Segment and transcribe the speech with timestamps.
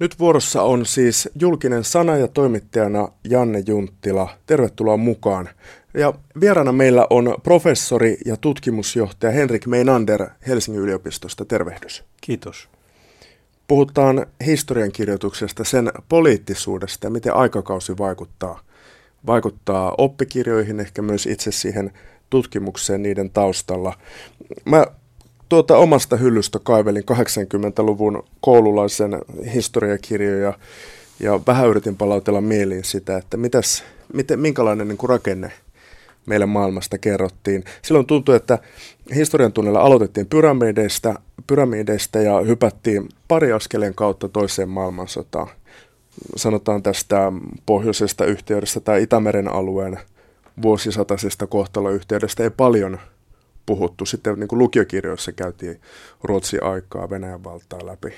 [0.00, 4.28] Nyt vuorossa on siis julkinen sana ja toimittajana Janne Junttila.
[4.46, 5.48] Tervetuloa mukaan.
[5.94, 11.44] Ja vieraana meillä on professori ja tutkimusjohtaja Henrik Meinander Helsingin yliopistosta.
[11.44, 12.04] Tervehdys.
[12.20, 12.68] Kiitos.
[13.68, 18.60] Puhutaan historiankirjoituksesta, sen poliittisuudesta ja miten aikakausi vaikuttaa,
[19.26, 21.92] vaikuttaa oppikirjoihin, ehkä myös itse siihen
[22.30, 23.94] tutkimukseen niiden taustalla.
[24.64, 24.86] Mä
[25.50, 29.18] tuota omasta hyllystä kaivelin 80-luvun koululaisen
[29.54, 30.54] historiakirjoja
[31.20, 35.52] ja vähän yritin palautella mieliin sitä, että mitäs, miten, minkälainen niin kuin rakenne
[36.26, 37.64] meille maailmasta kerrottiin.
[37.82, 38.58] Silloin tuntui, että
[39.14, 41.14] historian tunnella aloitettiin pyramideista,
[41.46, 45.48] pyramideista ja hypättiin pari askeleen kautta toiseen maailmansotaan.
[46.36, 47.32] Sanotaan tästä
[47.66, 49.98] pohjoisesta yhteydestä tai Itämeren alueen
[50.62, 52.98] vuosisatasesta kohtaloyhteydestä ei paljon
[53.66, 54.06] puhuttu.
[54.06, 55.80] Sitten niin kuin lukiokirjoissa käytiin
[56.22, 58.14] Ruotsin aikaa, Venäjän valtaa läpi.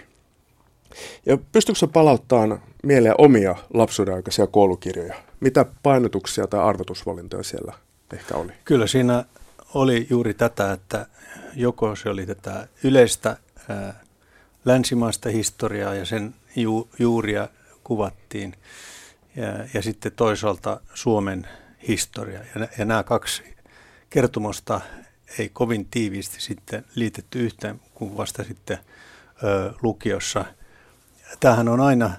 [1.26, 5.14] Ja pystyykö palauttamaan mieleen omia lapsuuden aikaisia koulukirjoja?
[5.40, 7.72] Mitä painotuksia tai arvotusvalintoja siellä
[8.12, 8.52] ehkä oli?
[8.64, 9.24] Kyllä siinä
[9.74, 11.06] oli juuri tätä, että
[11.54, 13.36] joko se oli tätä yleistä
[13.68, 14.00] ää,
[14.64, 17.48] länsimaista historiaa ja sen ju, juuria
[17.84, 18.54] kuvattiin,
[19.36, 21.48] ja, ja sitten toisaalta Suomen
[21.88, 22.40] historia.
[22.54, 23.42] Ja, ja nämä kaksi
[24.10, 24.80] kertomusta
[25.38, 28.78] ei kovin tiiviisti sitten liitetty yhteen kuin vasta sitten
[29.44, 30.44] ö, lukiossa.
[31.40, 32.10] Tämähän on aina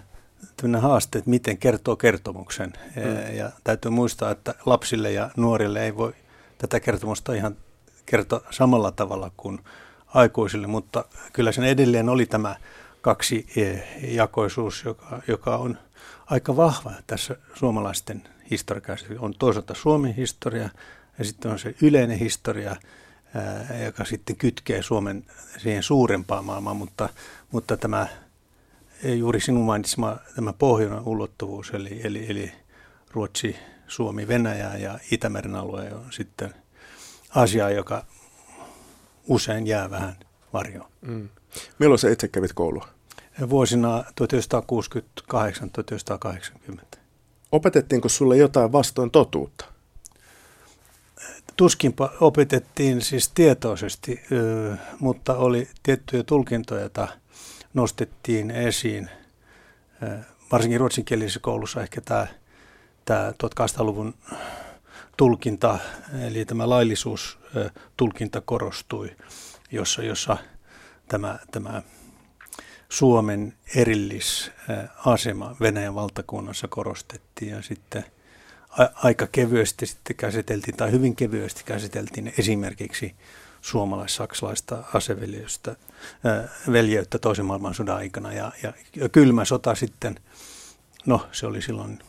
[0.58, 2.73] tämmöinen haaste, että miten kertoo kertomuksen.
[2.95, 3.36] Mm.
[3.36, 6.14] Ja täytyy muistaa, että lapsille ja nuorille ei voi
[6.58, 7.58] tätä kertomusta ihan
[8.06, 9.59] kertoa samalla tavalla kuin
[10.08, 12.56] aikuisille, mutta kyllä sen edelleen oli tämä
[13.02, 13.78] kaksi e,
[14.16, 15.78] jakoisuus, joka, joka on
[16.25, 19.06] aika vahva tässä suomalaisten historiassa.
[19.19, 20.69] On toisaalta Suomen historia
[21.19, 22.75] ja sitten on se yleinen historia,
[23.86, 25.25] joka sitten kytkee Suomen
[25.58, 27.09] siihen suurempaan maailmaan, mutta,
[27.52, 28.08] mutta tämä
[29.03, 32.52] juuri sinun mainitsema tämä pohjoinen ulottuvuus, eli, eli, eli
[33.11, 33.56] Ruotsi,
[33.88, 36.53] Suomi, Venäjä ja Itämeren alue on sitten
[37.29, 38.06] asia, joka
[39.28, 40.16] usein jää vähän
[40.53, 40.91] varjoon.
[41.02, 41.29] Mm.
[41.79, 42.88] Milloin sä itse kävit koulua?
[43.50, 44.03] Vuosina
[46.72, 47.00] 1968-1980.
[47.52, 49.72] Opetettiinko sulle jotain vastoin totuutta?
[51.58, 54.22] Tuskinpa opetettiin siis tietoisesti,
[55.00, 57.08] mutta oli tiettyjä tulkintoja, joita
[57.74, 59.09] nostettiin esiin.
[60.52, 62.28] Varsinkin ruotsinkielisessä koulussa ehkä tämä,
[63.06, 64.14] tämä 1800-luvun
[65.18, 65.80] tulkinta,
[66.22, 69.16] eli tämä laillisuustulkinta korostui,
[69.72, 70.38] jossa, jossa
[71.08, 71.81] tämä, tämä
[72.90, 78.06] Suomen erillisasema Venäjän valtakunnassa korostettiin ja sitten–
[78.94, 83.16] aika kevyesti sitten käsiteltiin, tai hyvin kevyesti käsiteltiin esimerkiksi
[83.61, 85.75] suomalais-saksalaista aseveljeyttä
[86.72, 88.34] veljeyttä toisen maailmansodan aikana.
[88.34, 90.19] Ja, ja, ja kylmä sota sitten,
[91.06, 92.00] no se oli silloin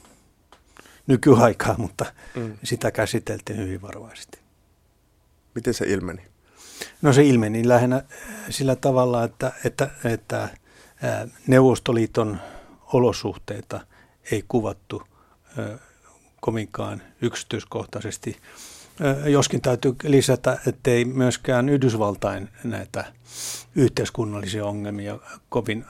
[1.06, 2.58] nykyaikaa, mutta mm.
[2.64, 4.38] sitä käsiteltiin hyvin varovaisesti.
[5.54, 6.22] Miten se ilmeni?
[7.02, 8.02] No se ilmeni lähinnä
[8.50, 10.48] sillä tavalla, että, että, että
[11.46, 12.40] Neuvostoliiton
[12.92, 13.80] olosuhteita
[14.30, 15.02] ei kuvattu
[16.44, 18.36] kovinkaan yksityiskohtaisesti.
[19.26, 23.04] Joskin täytyy lisätä, ettei myöskään Yhdysvaltain näitä
[23.74, 25.18] yhteiskunnallisia ongelmia
[25.48, 25.84] kovin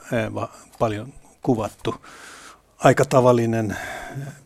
[0.79, 1.95] paljon kuvattu.
[2.79, 3.77] Aika tavallinen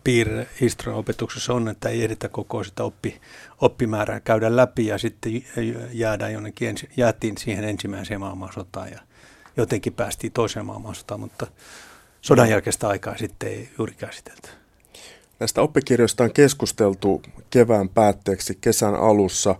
[0.04, 3.20] piirre historian opetuksessa on, että ei ehditä koko sitä oppi,
[3.60, 5.44] oppimäärää käydä läpi ja sitten
[5.92, 9.00] jäädään jonnekin, jäätiin siihen ensimmäiseen maailmansotaan ja
[9.56, 11.46] jotenkin päästiin toiseen maailmansotaan, mutta
[12.20, 14.48] sodan jälkeistä aikaa sitten ei juuri käsitelty.
[15.40, 19.54] Näistä oppikirjoista on keskusteltu kevään päätteeksi kesän alussa.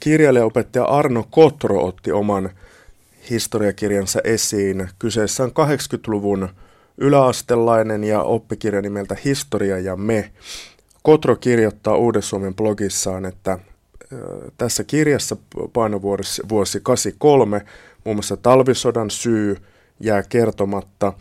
[0.00, 2.50] Kirjailijaopettaja Arno Kotro otti oman
[3.30, 4.88] historiakirjansa esiin.
[4.98, 6.48] Kyseessä on 80-luvun
[6.98, 10.32] yläastelainen ja oppikirja nimeltä Historia ja me.
[11.02, 13.58] Kotro kirjoittaa Uuden Suomen blogissaan, että
[14.58, 15.36] tässä kirjassa
[15.72, 17.62] painovuosi vuosi 83,
[18.04, 19.56] muun muassa talvisodan syy
[20.00, 21.12] jää kertomatta.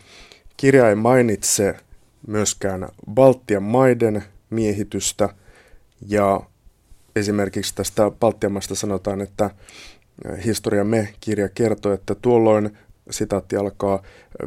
[0.57, 1.75] Kirja ei mainitse
[2.27, 5.29] myöskään Baltian maiden miehitystä
[6.07, 6.41] ja
[7.16, 9.49] esimerkiksi tästä Baltian maista sanotaan, että
[10.45, 12.77] Historia me-kirja kertoo, että tuolloin
[13.09, 14.03] sitaatti alkaa,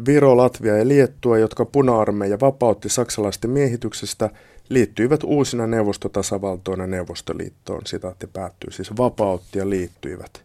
[0.07, 4.31] Viro, Latvia ja Liettua, jotka puna-armeija vapautti saksalaisten miehityksestä,
[4.69, 7.87] liittyivät uusina neuvostotasavaltoina Neuvostoliittoon.
[7.87, 10.43] Sitaatti päättyy, siis vapautti ja liittyivät.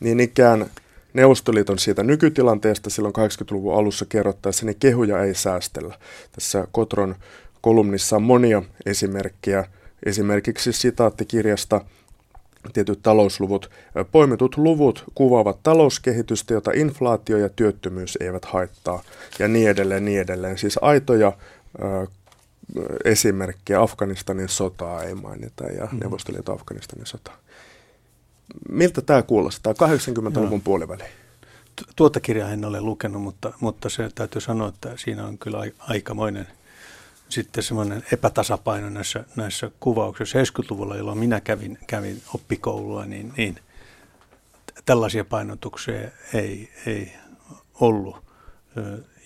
[0.00, 0.66] Niin ikään
[1.14, 5.98] Neuvostoliiton siitä nykytilanteesta silloin 80-luvun alussa kerrottaessa, niin kehuja ei säästellä.
[6.32, 7.14] Tässä Kotron
[7.60, 9.64] kolumnissa on monia esimerkkejä,
[10.06, 11.80] esimerkiksi sitaattikirjasta
[12.72, 13.70] tietyt talousluvut.
[14.12, 19.02] Poimitut luvut kuvaavat talouskehitystä, jota inflaatio ja työttömyys eivät haittaa,
[19.38, 20.58] ja niin edelleen, niin edelleen.
[20.58, 21.32] Siis aitoja
[21.82, 22.06] ö,
[23.04, 25.98] esimerkkejä Afganistanin sotaa ei mainita ja mm.
[26.00, 27.36] Neuvostoliiton Afganistanin sotaa.
[28.68, 30.60] Miltä tämä kuulostaa 80-luvun no.
[30.64, 31.10] puoliväliin?
[31.96, 36.46] Tuota kirjaa en ole lukenut, mutta, mutta se täytyy sanoa, että siinä on kyllä aikamoinen–
[37.32, 40.38] sitten semmoinen epätasapaino näissä, näissä kuvauksissa.
[40.38, 43.58] 70-luvulla, jolloin minä kävin, kävin oppikoulua, niin, niin
[44.84, 47.12] tällaisia painotuksia ei, ei
[47.80, 48.16] ollut.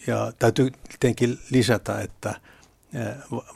[0.06, 2.40] Ja täytyy tietenkin lisätä, että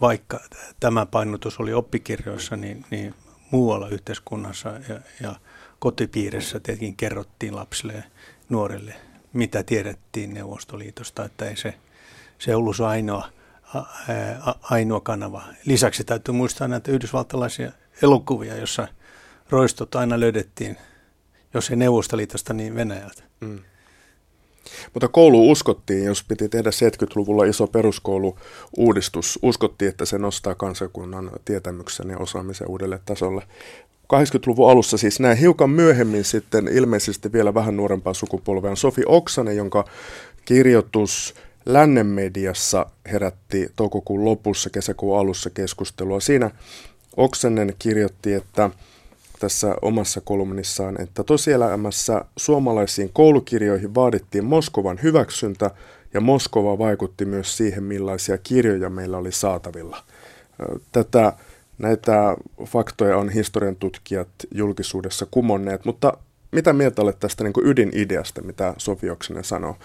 [0.00, 0.40] vaikka
[0.80, 3.14] tämä painotus oli oppikirjoissa, niin, niin
[3.50, 5.34] muualla yhteiskunnassa ja, ja
[5.80, 8.04] kotipiirissä tietenkin kerrottiin lapsille
[8.48, 8.94] nuorille,
[9.32, 11.74] mitä tiedettiin Neuvostoliitosta, että ei se,
[12.38, 13.28] se ollut se ainoa–
[14.62, 15.42] ainoa kanava.
[15.64, 17.72] Lisäksi täytyy muistaa näitä yhdysvaltalaisia
[18.02, 18.88] elokuvia, jossa
[19.50, 20.76] roistot aina löydettiin,
[21.54, 23.22] jos ei Neuvostoliitosta, niin Venäjältä.
[23.40, 23.58] Mm.
[24.94, 32.10] Mutta koulu uskottiin, jos piti tehdä 70-luvulla iso peruskoulu-uudistus, uskottiin, että se nostaa kansakunnan tietämyksen
[32.10, 33.42] ja osaamisen uudelle tasolle.
[34.14, 39.56] 80-luvun alussa siis näin hiukan myöhemmin sitten ilmeisesti vielä vähän nuorempaa sukupolvea on Sofi Oksanen,
[39.56, 39.84] jonka
[40.44, 41.34] kirjoitus
[41.66, 46.20] lännen mediassa herätti toukokuun lopussa, kesäkuun alussa keskustelua.
[46.20, 46.50] Siinä
[47.16, 48.70] Oksanen kirjoitti, että
[49.40, 55.70] tässä omassa kolumnissaan, että tosielämässä suomalaisiin koulukirjoihin vaadittiin Moskovan hyväksyntä
[56.14, 60.02] ja Moskova vaikutti myös siihen, millaisia kirjoja meillä oli saatavilla.
[60.92, 61.32] Tätä,
[61.80, 66.12] näitä faktoja on historian tutkijat julkisuudessa kumonneet, mutta
[66.52, 69.76] mitä mieltä olet tästä niin ydinideasta, mitä Sofi Oksinen sanoo?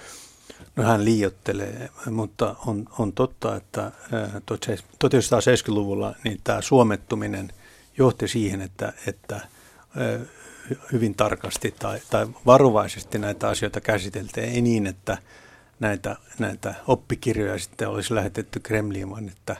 [0.75, 3.91] No hän liiottelee, mutta on, on totta, että
[4.51, 7.53] 1970-luvulla niin tämä suomettuminen
[7.97, 9.39] johti siihen, että, että
[10.91, 14.49] hyvin tarkasti tai, tai varovaisesti näitä asioita käsiteltiin.
[14.49, 15.17] Ei niin, että
[15.79, 19.55] näitä, näitä oppikirjoja sitten olisi lähetetty Kremliin, vaan että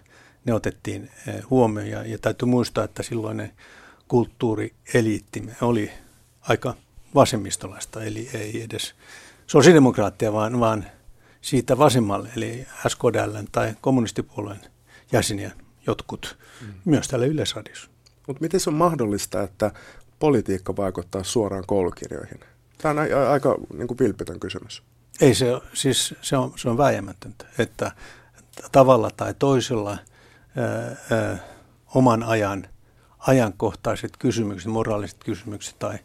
[0.46, 1.12] ne otettiin
[1.50, 1.90] huomioon.
[1.90, 3.52] Ja, ja täytyy muistaa, että silloinen
[4.08, 5.92] kulttuurieliitti oli
[6.42, 6.76] aika
[7.16, 8.96] vasemmistolaista, eli ei edes
[9.48, 10.86] sosiaalidemokraattia, vaan, vaan
[11.42, 14.62] siitä vasemmalle, eli SKDL tai kommunistipuolueen
[15.12, 15.52] jäseniä
[15.88, 16.74] jotkut, mm.
[16.86, 17.90] myös täällä Yleisradiossa.
[18.28, 19.72] Mutta miten se on mahdollista, että
[20.20, 22.40] politiikka vaikuttaa suoraan koulukirjoihin?
[22.78, 24.84] Tämä on a- aika niin kuin vilpitön kysymys.
[25.22, 27.92] Ei se, siis se on, se on väijämätöntä, että
[28.72, 29.98] tavalla tai toisella
[30.58, 31.38] ää,
[31.96, 32.68] oman ajan
[33.20, 35.98] ajankohtaiset kysymykset, moraaliset kysymykset tai,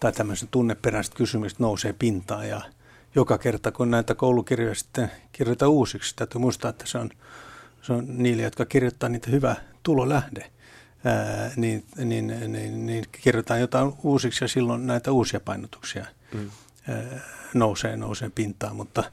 [0.00, 2.60] tai tämmöiset tunneperäiset kysymykset nousee pintaan ja–
[3.16, 6.16] joka kerta, kun näitä koulukirjoja sitten kirjoitetaan uusiksi.
[6.16, 7.10] Täytyy muistaa, että se on,
[7.82, 10.50] se on niille, jotka kirjoittaa niitä hyvä tulolähde.
[11.04, 16.50] Ää, niin, niin, niin, niin kirjoitetaan jotain uusiksi ja silloin näitä uusia painotuksia mm.
[16.88, 17.20] ää,
[17.54, 19.04] nousee, nousee pintaan, mutta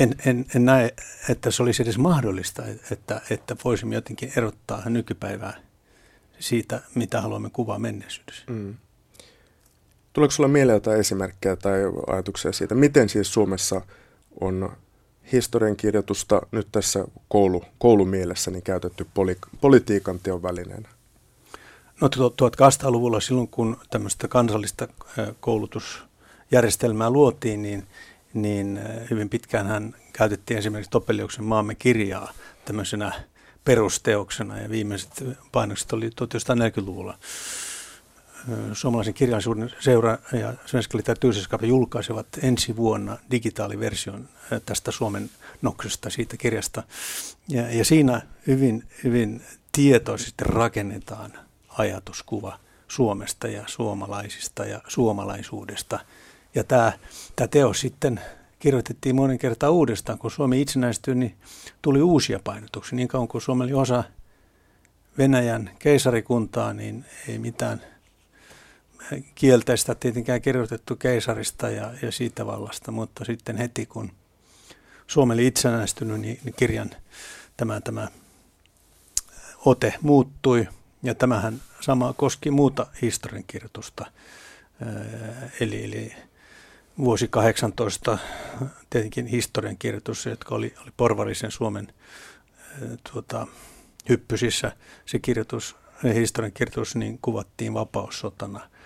[0.00, 0.94] en, en, en näe,
[1.28, 5.60] että se olisi edes mahdollista, että, että voisimme jotenkin erottaa nykypäivää
[6.38, 8.44] siitä, mitä haluamme kuvaa menneisyydessä.
[8.48, 8.74] Mm.
[10.12, 13.82] Tuleeko sinulla mieleen jotain esimerkkejä tai ajatuksia siitä, miten siis Suomessa
[14.40, 14.76] on
[15.32, 20.88] historiankirjoitusta nyt tässä koulu, koulumielessä niin käytetty poli, politiikan teon välineenä?
[22.00, 24.88] No 1800-luvulla silloin, kun tämmöistä kansallista
[25.40, 27.86] koulutusjärjestelmää luotiin, niin,
[28.36, 28.80] niin
[29.10, 32.32] hyvin pitkään hän käytettiin esimerkiksi Toppeliuksen maamme kirjaa
[32.64, 33.12] tämmöisenä
[33.64, 37.18] perusteoksena ja viimeiset painokset oli 1940-luvulla
[38.72, 44.28] suomalaisen kirjallisuuden seura ja Svenska litteratursällskapet julkaisevat ensi vuonna digitaaliversion
[44.66, 45.30] tästä Suomen
[45.62, 46.82] noksesta siitä kirjasta.
[47.48, 51.32] Ja, ja siinä hyvin, hyvin tietoisesti rakennetaan
[51.68, 56.00] ajatuskuva Suomesta ja suomalaisista ja suomalaisuudesta.
[56.56, 56.92] Ja tämä,
[57.36, 58.20] tämä teos sitten
[58.58, 60.18] kirjoitettiin monen kertaa uudestaan.
[60.18, 61.36] Kun Suomi itsenäistyi, niin
[61.82, 62.96] tuli uusia painotuksia.
[62.96, 64.04] Niin kauan kuin Suomi oli osa
[65.18, 67.80] Venäjän keisarikuntaa, niin ei mitään–
[69.34, 74.12] kielteistä tietenkään kirjoitettu keisarista ja, ja siitä vallasta, mutta sitten heti kun
[75.06, 76.90] Suomi oli itsenäistynyt, niin, niin kirjan
[77.56, 78.08] tämä, tämä
[79.64, 80.68] ote muuttui.
[81.02, 84.06] Ja tämähän sama koski muuta historiankirjoitusta.
[85.60, 86.12] Eli, eli
[86.98, 88.18] vuosi 18
[88.90, 91.92] tietenkin historiankirjoitus, jotka oli, oli porvarisen Suomen
[93.12, 93.46] tuota,
[94.08, 94.72] hyppysissä.
[95.06, 95.76] Se kirjoitus,
[96.14, 98.60] historiankirjoitus, niin kuvattiin vapaussotana–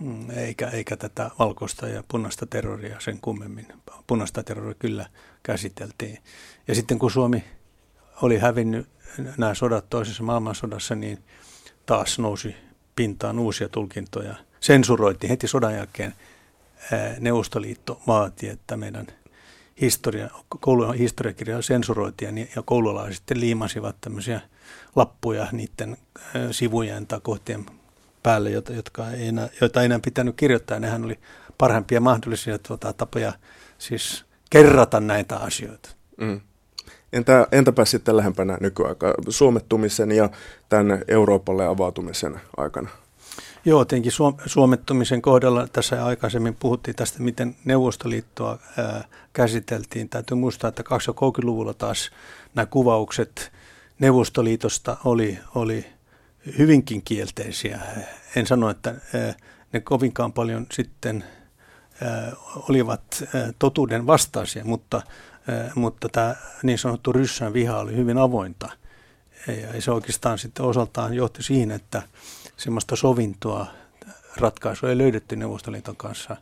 [0.00, 3.66] Mm, eikä, eikä tätä valkoista ja punaista terroria sen kummemmin.
[4.06, 5.06] Punaista terroria kyllä
[5.42, 6.18] käsiteltiin.
[6.68, 7.44] Ja sitten kun Suomi
[8.22, 8.88] oli hävinnyt
[9.36, 11.18] nämä sodat toisessa maailmansodassa, niin
[11.86, 12.56] taas nousi
[12.96, 14.34] pintaan uusia tulkintoja.
[14.60, 16.14] Sensuroitiin heti sodan jälkeen.
[17.18, 19.06] Neuvostoliitto vaati, että meidän
[19.80, 24.40] historia, koulun historiakirjoja sensuroitiin ja, ja koululaiset sitten liimasivat tämmöisiä
[24.96, 25.96] lappuja niiden
[26.50, 27.66] sivujen tai kohtien
[28.22, 30.80] päälle, joita, jotka ei enää, joita ei enää pitänyt kirjoittaa.
[30.80, 31.18] Nehän oli
[31.58, 33.32] parhaimpia mahdollisia tuota, tapoja
[33.78, 35.90] siis kerrata näitä asioita.
[36.16, 36.40] Mm.
[37.12, 40.30] Entä, entäpä sitten lähempänä nykyaikaa, suomettumisen ja
[40.68, 42.88] tämän Euroopalle avautumisen aikana?
[43.64, 44.12] Joo, tietenkin
[44.46, 50.08] suomettumisen kohdalla tässä aikaisemmin puhuttiin tästä, miten Neuvostoliittoa ää, käsiteltiin.
[50.08, 52.10] Täytyy muistaa, että 20-luvulla taas
[52.54, 53.52] nämä kuvaukset
[53.98, 55.86] Neuvostoliitosta oli, oli
[56.58, 57.80] hyvinkin kielteisiä.
[58.36, 59.34] En sano, että ää,
[59.72, 61.24] ne kovinkaan paljon sitten
[62.02, 62.32] ää,
[62.68, 63.02] olivat
[63.34, 65.02] ää, totuuden vastaisia, mutta,
[65.48, 68.79] ää, mutta tämä niin sanottu ryssän viha oli hyvin avointa.
[69.46, 72.02] Ja se oikeastaan sitten osaltaan johti siihen, että
[72.56, 73.66] semmoista sovintoa,
[74.36, 76.36] ratkaisua ei löydetty Neuvostoliiton kanssa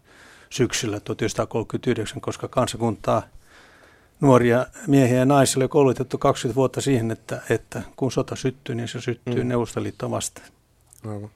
[0.51, 3.23] syksyllä 1939, koska kansakuntaa
[4.21, 8.89] nuoria miehiä ja naisia oli koulutettu 20 vuotta siihen, että, että kun sota syttyy, niin
[8.89, 9.49] se syttyy mm.
[9.49, 10.49] Neuvostoliittoon vastaan.
[11.07, 11.31] Aivan.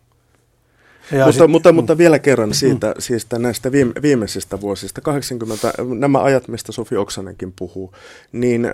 [1.12, 1.76] Ja mutta, sit, mutta, mm.
[1.76, 2.94] mutta vielä kerran siitä, mm.
[2.98, 7.94] siis näistä viime, viimeisistä vuosista, 80, nämä ajat, mistä Sofi Oksanenkin puhuu,
[8.32, 8.72] niin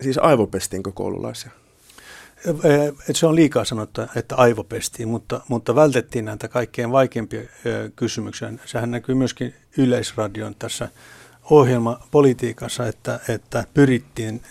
[0.00, 1.50] siis aivopestiinkö koululaisia?
[3.12, 7.42] Se on liikaa sanottu, että aivopestiin, mutta, mutta vältettiin näitä kaikkein vaikeimpia
[7.96, 8.52] kysymyksiä.
[8.64, 10.88] Sehän näkyy myöskin Yleisradion tässä
[11.50, 14.42] ohjelmapolitiikassa, että, että pyrittiin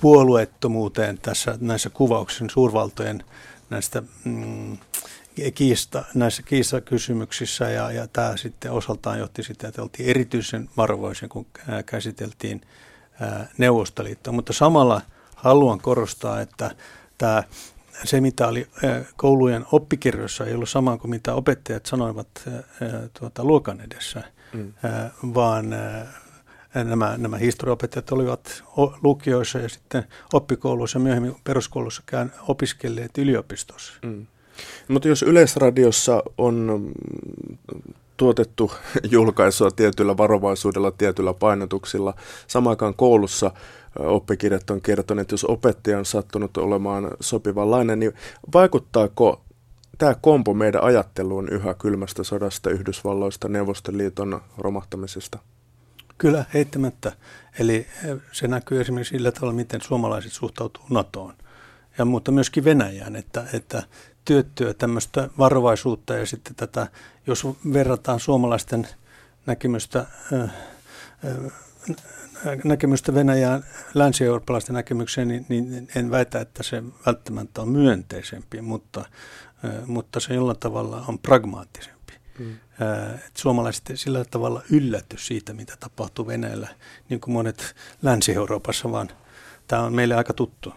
[0.00, 3.24] puolueettomuuteen tässä näissä kuvauksissa suurvaltojen
[3.70, 4.78] näistä mm,
[5.54, 11.46] kiista, näissä kiistakysymyksissä ja, ja tämä sitten osaltaan johti sitä, että oltiin erityisen varovaisia, kun
[11.86, 12.60] käsiteltiin
[13.58, 15.00] Neuvostoliittoa, mutta samalla
[15.36, 16.70] haluan korostaa, että
[17.18, 17.42] tämä,
[18.04, 18.66] se, mitä oli
[19.16, 22.48] koulujen oppikirjoissa, ei ollut sama kuin mitä opettajat sanoivat
[23.20, 24.22] tuota, luokan edessä,
[24.52, 24.72] mm.
[25.34, 25.70] vaan
[26.74, 28.62] nämä, nämä historiaopettajat olivat
[29.02, 33.92] lukioissa ja sitten oppikouluissa ja myöhemmin peruskoulussa käyn opiskelleet yliopistossa.
[34.02, 34.26] Mm.
[34.88, 36.90] Mutta jos Yleisradiossa on
[38.20, 38.72] tuotettu
[39.16, 42.14] julkaisua tietyllä varovaisuudella, tietyllä painotuksilla,
[42.46, 43.50] samaan koulussa
[43.98, 48.12] oppikirjat on kertonut, että jos opettaja on sattunut olemaan sopivanlainen, niin
[48.54, 49.40] vaikuttaako
[49.98, 55.38] tämä kompo meidän ajatteluun yhä kylmästä sodasta, Yhdysvalloista, Neuvostoliiton romahtamisesta?
[56.18, 57.12] Kyllä, heittämättä.
[57.58, 57.86] Eli
[58.32, 61.34] se näkyy esimerkiksi sillä tavalla, miten suomalaiset suhtautuu NATOon,
[61.98, 63.82] ja, mutta myöskin Venäjään, että, että
[64.24, 66.86] työttyä tämmöistä varovaisuutta ja sitten tätä,
[67.26, 68.88] jos verrataan suomalaisten
[69.46, 70.06] näkemystä
[72.64, 79.04] näkemystä Venäjään länsi-eurooppalaisten näkemykseen, niin, niin en väitä, että se välttämättä on myönteisempi, mutta,
[79.86, 82.12] mutta se jollain tavalla on pragmaattisempi.
[82.38, 82.58] Mm.
[83.34, 86.68] Suomalaiset sillä tavalla yllätty siitä, mitä tapahtuu Venäjällä,
[87.08, 89.08] niin kuin monet Länsi-Euroopassa, vaan
[89.66, 90.74] tämä on meille aika tuttu.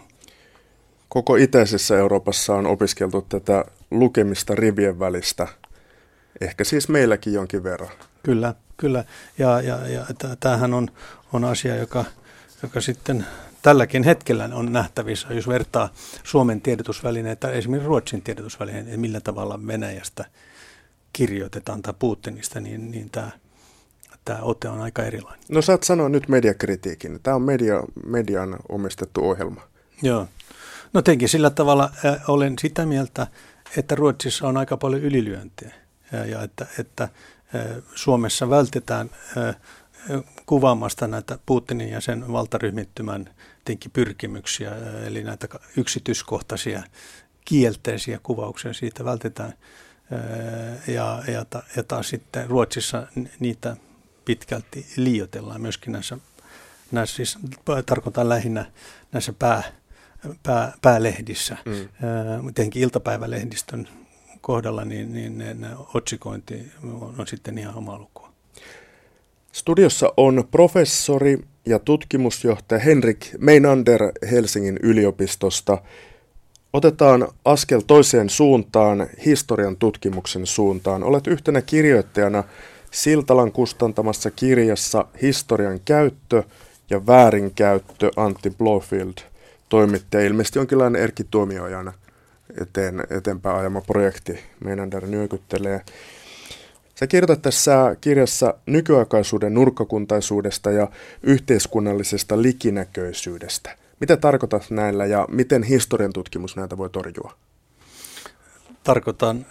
[1.13, 5.47] Koko itäisessä Euroopassa on opiskeltu tätä lukemista rivien välistä,
[6.41, 7.91] ehkä siis meilläkin jonkin verran.
[8.23, 9.05] Kyllä, kyllä.
[9.37, 10.05] Ja, ja, ja
[10.39, 10.87] tämähän on,
[11.33, 12.05] on asia, joka,
[12.63, 13.25] joka sitten
[13.61, 15.89] tälläkin hetkellä on nähtävissä, jos vertaa
[16.23, 20.25] Suomen tiedotusvälineitä, esimerkiksi Ruotsin tiedotusvälineitä, millä tavalla Venäjästä
[21.13, 23.31] kirjoitetaan tai Putinista, niin, niin tämä,
[24.25, 25.43] tämä ote on aika erilainen.
[25.49, 27.19] No saat sanoa nyt mediakritiikin.
[27.23, 29.61] Tämä on media, median omistettu ohjelma.
[30.01, 30.27] Joo.
[30.93, 33.27] No tietenkin sillä tavalla äh, olen sitä mieltä,
[33.77, 35.73] että Ruotsissa on aika paljon ylilyöntiä
[36.11, 37.09] ja, ja että, että
[37.95, 39.09] Suomessa vältetään
[40.45, 43.29] kuvaamasta näitä Putinin ja sen valtaryhmittymän
[43.93, 44.71] pyrkimyksiä,
[45.05, 45.47] eli näitä
[45.77, 46.83] yksityiskohtaisia
[47.45, 49.53] kielteisiä kuvauksia siitä vältetään.
[50.87, 51.45] Ja, ja,
[51.75, 53.07] ja taas sitten Ruotsissa
[53.39, 53.77] niitä
[54.25, 56.17] pitkälti liioitellaan myöskin näissä,
[56.91, 57.37] näissä siis
[57.85, 58.65] tarkoitan lähinnä
[59.11, 59.63] näissä pää,
[60.43, 61.57] pää, päälehdissä.
[61.65, 62.53] Mm.
[62.53, 63.87] Tietenkin iltapäivälehdistön
[64.41, 68.21] kohdalla niin, niin ne, ne otsikointi on, on sitten ihan oma luku.
[69.51, 75.77] Studiossa on professori ja tutkimusjohtaja Henrik Meinander Helsingin yliopistosta.
[76.73, 81.03] Otetaan askel toiseen suuntaan, historian tutkimuksen suuntaan.
[81.03, 82.43] Olet yhtenä kirjoittajana
[82.91, 86.43] Siltalan kustantamassa kirjassa Historian käyttö
[86.89, 89.32] ja väärinkäyttö Antti Blofield
[89.73, 91.93] toimittaja, ilmeisesti jonkinlainen Erkki Tuomioajana
[92.61, 95.81] eteen, eteenpäin ajama projekti Meinander nyökyttelee.
[96.95, 100.87] Sä kirjoitat tässä kirjassa nykyaikaisuuden nurkkakuntaisuudesta ja
[101.23, 103.77] yhteiskunnallisesta likinäköisyydestä.
[103.99, 107.33] Mitä tarkoitat näillä ja miten historian tutkimus näitä voi torjua?
[108.83, 109.45] tarkoitan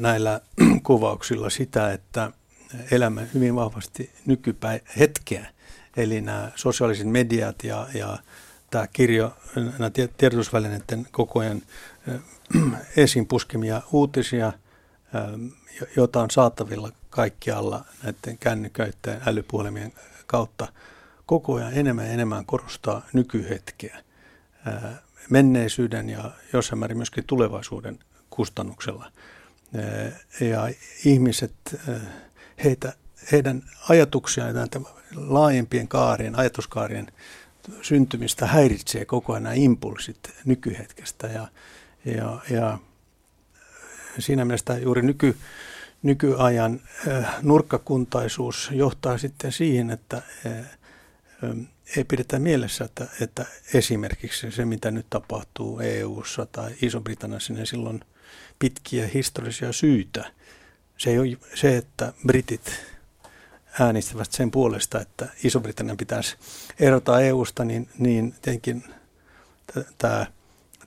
[0.00, 0.40] näillä
[0.82, 2.30] kuvauksilla sitä, että
[2.90, 5.46] elämme hyvin vahvasti nykypähetkeä.
[5.96, 8.18] Eli nämä sosiaaliset mediat ja, ja
[8.72, 11.62] tämä kirjo, nämä tiedotusvälineiden koko ajan
[12.96, 14.52] esiin puskemia uutisia,
[15.96, 19.92] joita on saatavilla kaikkialla näiden kännyköiden älypuhelimien
[20.26, 20.68] kautta,
[21.26, 24.02] koko ajan enemmän ja enemmän korostaa nykyhetkeä
[25.30, 27.98] menneisyyden ja jossain määrin myöskin tulevaisuuden
[28.30, 29.12] kustannuksella.
[30.40, 30.68] Ja
[31.04, 31.54] ihmiset,
[32.64, 32.92] heitä,
[33.32, 34.54] heidän ajatuksiaan
[35.16, 37.12] laajempien kaarien, ajatuskaarien
[37.82, 41.26] syntymistä häiritsee koko ajan nämä impulssit nykyhetkestä.
[41.26, 41.48] Ja,
[42.04, 42.78] ja, ja
[44.18, 45.36] siinä mielessä juuri nyky,
[46.02, 46.80] nykyajan
[47.42, 50.22] nurkkakuntaisuus johtaa sitten siihen, että
[51.96, 58.00] ei pidetä mielessä, että, että esimerkiksi se, mitä nyt tapahtuu EU-ssa tai Iso-Britanniassa, niin silloin
[58.58, 60.32] pitkiä historiallisia syitä.
[60.98, 62.91] Se, ei ole, se, että britit
[63.80, 66.36] äänestävät sen puolesta, että Iso-Britannian pitäisi
[66.80, 68.84] erota EU-sta, niin, niin tietenkin
[69.98, 70.26] tämä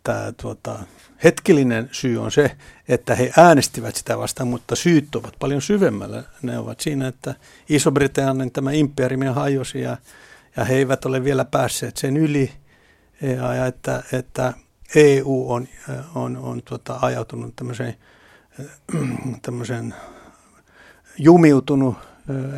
[0.03, 0.79] tämä tuota,
[1.23, 6.23] hetkellinen syy on se, että he äänestivät sitä vastaan, mutta syyt ovat paljon syvemmällä.
[6.41, 7.35] Ne ovat siinä, että
[7.69, 9.97] Iso-Britannian tämä imperiumi hajosi ja
[10.57, 12.51] ja he eivät ole vielä päässeet sen yli,
[13.21, 14.53] ja, ja että, että
[14.95, 15.67] EU on,
[16.15, 17.95] on, on tuota, ajautunut tämmöiseen,
[19.41, 19.95] tämmöiseen
[21.17, 21.95] jumiutunut,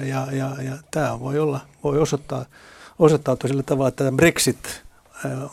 [0.06, 2.46] ja, ja, ja tämä voi olla, voi osoittaa,
[3.00, 4.84] osoittautua sillä tavalla, että Brexit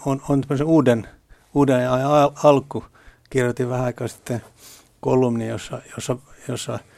[0.07, 1.09] on, on tämmöisen uuden,
[1.55, 2.85] uuden ajan alku.
[3.31, 4.43] Kirjoitin vähän aikaa sitten
[5.01, 6.17] kolumni, jossa, jossa,
[6.49, 6.79] jossa–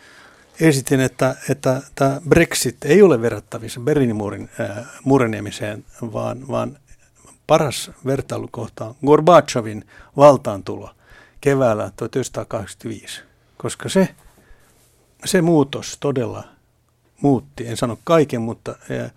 [0.61, 6.79] esitin, että, että tämä Brexit ei ole verrattavissa Berliinin muurin äh, murenemiseen, vaan, vaan
[7.47, 9.85] paras vertailukohta on Gorbachevin
[10.17, 10.91] valtaantulo
[11.41, 13.23] keväällä 1985,
[13.57, 14.09] koska se,
[15.25, 16.45] se muutos todella
[17.21, 19.13] muutti, en sano kaiken, mutta äh,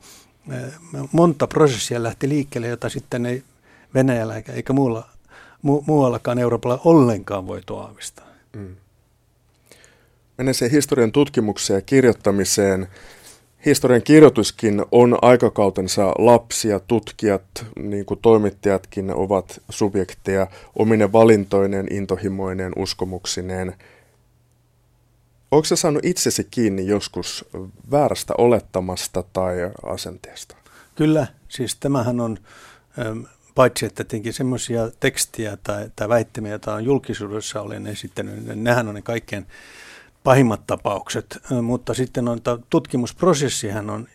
[1.12, 3.44] monta prosessia lähti liikkeelle, jota sitten ei
[3.94, 5.10] Venäjällä eikä, muualla,
[5.62, 8.28] mu, muuallakaan Euroopalla ollenkaan voitu aavistaa.
[8.54, 8.76] Mm
[10.52, 12.88] sen historian tutkimukseen ja kirjoittamiseen.
[13.66, 23.76] Historian kirjoituskin on aikakautensa lapsia, tutkijat, niin kuin toimittajatkin ovat subjekteja omine valintoineen, intohimoineen, uskomuksineen.
[25.52, 27.46] Onko se saanut itsesi kiinni joskus
[27.92, 30.56] väärästä olettamasta tai asenteesta?
[30.96, 32.38] Kyllä, siis tämähän on
[33.56, 38.88] paitsi että tietenkin semmoisia tekstiä tai, tai väittämiä, joita on julkisuudessa olen esittänyt, niin nehän
[38.88, 39.48] on ne kaikkein
[40.24, 44.08] pahimmat tapaukset, mutta sitten on, tutkimusprosessihan on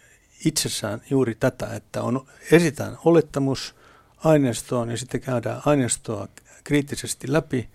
[0.45, 3.75] itsessään juuri tätä, että on, esitään olettamus
[4.17, 6.29] aineistoon ja sitten käydään aineistoa
[6.65, 7.69] kriittisesti läpi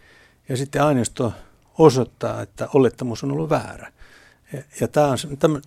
[0.50, 1.34] ja sitten aineisto
[1.80, 3.92] osoittaa, että olettamus on ollut väärä.
[4.82, 5.18] Ja tämä on,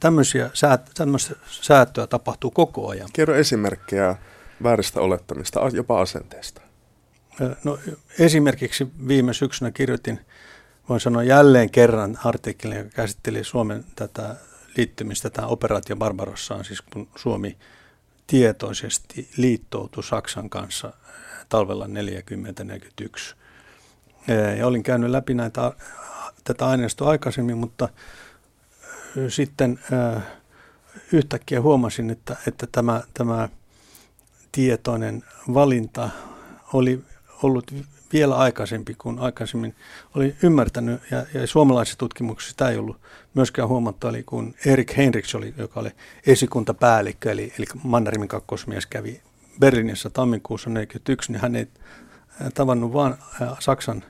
[0.01, 0.51] tämmöisiä
[0.95, 3.09] tämmöistä säätöä tapahtuu koko ajan.
[3.13, 4.17] Kerro esimerkkejä
[4.63, 6.61] vääristä olettamista, jopa asenteesta.
[7.65, 7.79] No,
[8.19, 10.21] esimerkiksi viime syksynä kirjoitin
[10.89, 14.37] voin sanoa jälleen kerran artikkelin, joka käsitteli Suomen tätä
[14.77, 17.57] liittymistä tähän operaatio Barbarossaan, siis kun Suomi
[18.27, 20.93] tietoisesti liittoutui Saksan kanssa
[21.49, 23.42] talvella 40-41.
[24.59, 25.73] Ja olin käynyt läpi näitä,
[26.45, 27.89] tätä aineistoa aikaisemmin, mutta
[29.29, 29.79] sitten
[31.13, 33.49] yhtäkkiä huomasin, että, että tämä, tämä
[34.53, 35.23] tietoinen
[35.55, 36.11] valinta
[36.73, 37.05] oli
[37.43, 37.73] ollut
[38.13, 39.75] vielä aikaisempi kuin aikaisemmin.
[40.15, 43.01] Oli ymmärtänyt, ja, ja suomalaisissa tutkimuksissa tämä ei ollut
[43.35, 45.91] myöskään huomattu, eli kun Erik Heinrichs oli, joka oli
[46.27, 49.21] esikuntapäällikkö, eli, eli Mannerimin kakkosmies kävi
[49.61, 51.67] Berliinissä tammikuussa 1941, niin hän ei
[52.55, 53.15] tavannut vain
[53.59, 54.05] Saksan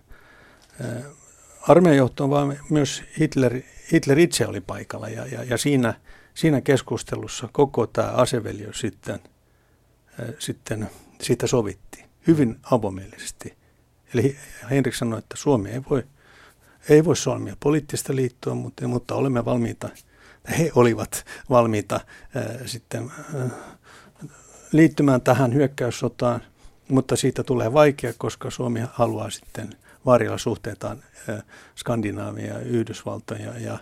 [1.68, 3.61] armeijanjohtoon, vaan myös Hitler,
[3.92, 5.94] Hitler itse oli paikalla, ja, ja, ja siinä,
[6.35, 9.20] siinä keskustelussa koko tämä aseveljo sitten,
[10.38, 13.56] sitten siitä sovittiin hyvin avomielisesti.
[14.14, 14.37] Eli
[14.70, 16.02] Henrik sanoi, että Suomi ei voi,
[16.88, 19.88] ei voi solmia poliittista liittoa, mutta, mutta olemme valmiita,
[20.58, 22.00] he olivat valmiita
[22.35, 23.50] ää, sitten ää,
[24.72, 26.42] liittymään tähän hyökkäyssotaan,
[26.92, 29.76] mutta siitä tulee vaikea, koska Suomi haluaa sitten
[30.07, 30.98] varjella suhteitaan
[31.76, 33.59] Skandinaavia ja Yhdysvaltoja.
[33.59, 33.78] Ja,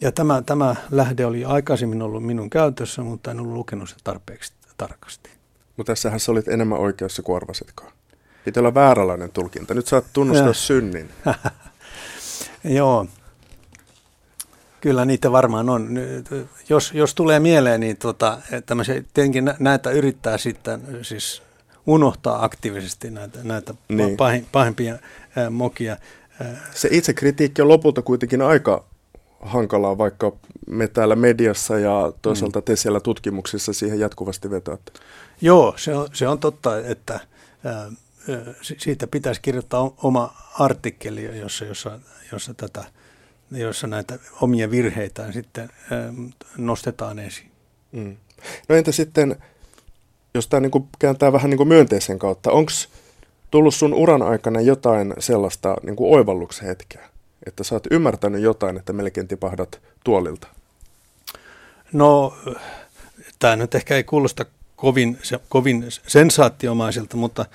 [0.00, 4.52] ja, tämä, tämä lähde oli aikaisemmin ollut minun käytössä, mutta en ollut lukenut sitä tarpeeksi
[4.76, 5.30] tarkasti.
[5.76, 7.92] Mutta tässähän sä olit enemmän oikeassa kuin arvasitkaan.
[8.44, 9.74] Piti olla vääränlainen tulkinta.
[9.74, 10.52] Nyt saat tunnustaa ja.
[10.52, 11.08] synnin.
[12.64, 13.06] Joo.
[14.80, 15.98] Kyllä niitä varmaan on.
[16.68, 18.38] Jos, jos tulee mieleen, niin tota,
[19.14, 21.42] tietenkin näitä yrittää sitten siis
[21.86, 24.16] unohtaa aktiivisesti näitä, näitä niin.
[24.52, 24.98] pahimpia
[25.36, 25.96] ää, mokia.
[26.74, 28.84] Se itse kritiikki on lopulta kuitenkin aika
[29.40, 30.32] hankalaa, vaikka
[30.66, 34.92] me täällä mediassa ja toisaalta te siellä tutkimuksissa siihen jatkuvasti vetoatte.
[35.40, 37.20] Joo, se on, se on totta, että
[37.64, 37.90] ää,
[38.78, 41.98] siitä pitäisi kirjoittaa oma artikkeli, jossa, jossa,
[42.32, 42.84] jossa, tätä,
[43.50, 46.12] jossa näitä omia virheitä sitten ää,
[46.58, 47.50] nostetaan esiin.
[47.92, 48.16] Mm.
[48.68, 49.36] No entä sitten,
[50.34, 52.72] jos tämä niin kääntää vähän niin myönteisen kautta, onko
[53.50, 57.08] tullut sun uran aikana jotain sellaista niin oivalluksen hetkeä?
[57.46, 60.48] että sä oot ymmärtänyt jotain, että melkein tipahdat tuolilta?
[61.92, 62.34] No,
[63.38, 64.44] tämä nyt ehkä ei kuulosta
[64.76, 67.46] kovin, se, kovin sensaattiomaiselta, mutta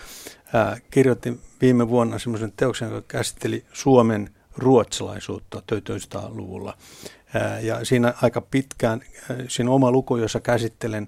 [0.54, 6.78] ää, kirjoitin viime vuonna semmoisen teoksen, joka käsitteli Suomen ruotsalaisuutta 1900-luvulla.
[7.34, 11.08] Ää, ja siinä aika pitkään, ää, siinä oma luku, jossa käsittelen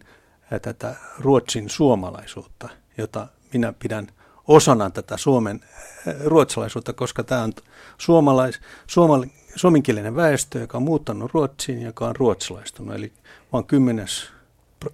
[0.60, 4.08] tätä Ruotsin suomalaisuutta, jota minä pidän–
[4.48, 5.60] osana tätä Suomen
[6.08, 7.54] eh, ruotsalaisuutta, koska tämä on
[7.98, 12.96] suomalais, suomal, suomenkielinen väestö, joka on muuttanut Ruotsiin, joka on ruotsalaistunut.
[12.96, 13.14] Eli
[13.54, 14.08] vain 10,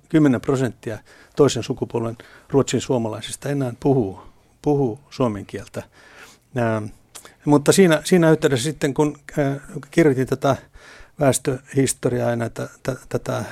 [0.09, 0.97] 10 prosenttia
[1.35, 2.17] toisen sukupolven
[2.49, 4.19] Ruotsin suomalaisista enää puhuu,
[4.61, 5.83] puhuu suomen kieltä.
[6.55, 6.81] Ää,
[7.45, 9.55] mutta siinä, siinä yhteydessä sitten, kun ää,
[9.91, 10.55] kirjoitin tätä
[11.19, 12.69] väestöhistoriaa ja näitä,
[13.09, 13.45] tätä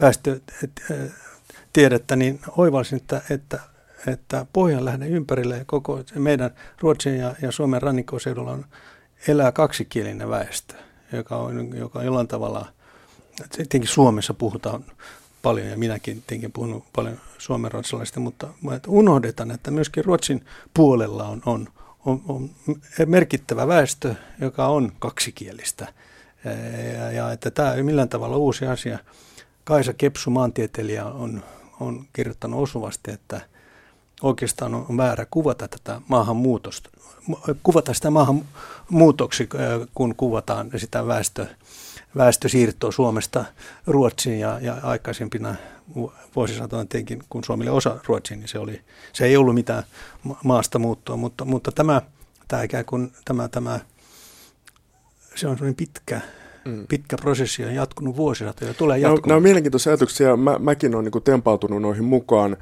[0.00, 3.60] väestötiedettä, niin oivalsin, että, että
[4.06, 8.64] että Pohjanlähden ympärille koko meidän Ruotsin ja, ja Suomen rannikkoseudulla on,
[9.28, 10.74] elää kaksikielinen väestö,
[11.12, 12.66] joka on, joka on jollain tavalla,
[13.56, 14.84] tietenkin Suomessa puhutaan
[15.42, 18.48] paljon ja minäkin tietenkin puhun paljon suomen ruotsalaisista, mutta
[18.86, 21.68] unohdetaan, että myöskin Ruotsin puolella on, on,
[22.04, 22.50] on, on
[23.06, 25.88] merkittävä väestö, joka on kaksikielistä.
[26.94, 28.98] Ja, ja että tämä ei millään tavalla uusi asia.
[29.66, 31.42] Kaisa Kepsu, maantieteilijä, on,
[31.80, 33.40] on kirjoittanut osuvasti, että–
[34.22, 36.90] oikeastaan on väärä kuvata tätä maahanmuutosta,
[37.62, 41.46] kuvata sitä maahanmuutoksi, äh, kun kuvataan sitä väestö,
[42.16, 43.44] väestösiirtoa Suomesta
[43.86, 45.54] Ruotsiin ja, ja aikaisempina
[46.36, 48.80] vuosisatoina tietenkin, kun Suomi oli osa Ruotsiin, niin se, oli,
[49.12, 49.82] se ei ollut mitään
[50.44, 52.02] maasta muuttoa, mutta, mutta tämä,
[52.48, 53.80] tämä ikään kuin tämä, tämä
[55.34, 56.20] se on sellainen pitkä,
[56.66, 56.86] mm.
[56.86, 59.28] pitkä prosessi on jatkunut vuosisatoja ja tulee jatkumaan.
[59.28, 60.36] Nämä on mielenkiintoisia ajatuksia.
[60.36, 62.56] Mä, mäkin olen niin tempautunut noihin mukaan.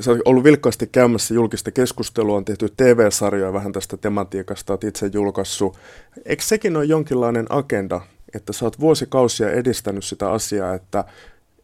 [0.00, 5.10] Se on ollut vilkkaasti käymässä julkista keskustelua, on tehty TV-sarjoja vähän tästä tematiikasta, olet itse
[5.12, 5.76] julkaissut.
[6.24, 8.00] Eikö sekin ole jonkinlainen agenda,
[8.34, 11.04] että sä oot vuosikausia edistänyt sitä asiaa, että,